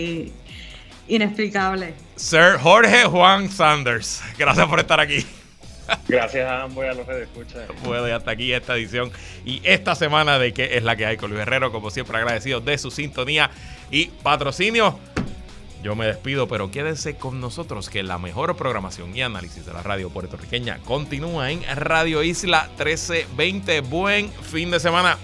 [1.07, 1.93] inexplicable.
[2.17, 5.27] Sir Jorge Juan Sanders, gracias por estar aquí.
[6.09, 7.63] Gracias a ambos y a los que escuchan.
[7.85, 9.11] Bueno, y hasta aquí esta edición
[9.45, 12.61] y esta semana de que es la que hay con Luis Herrero, como siempre agradecido
[12.61, 13.51] de su sintonía
[13.91, 14.99] y patrocinio.
[15.83, 19.83] Yo me despido, pero quédense con nosotros que la mejor programación y análisis de la
[19.83, 23.81] radio puertorriqueña continúa en Radio Isla 1320.
[23.83, 25.17] Buen fin de semana.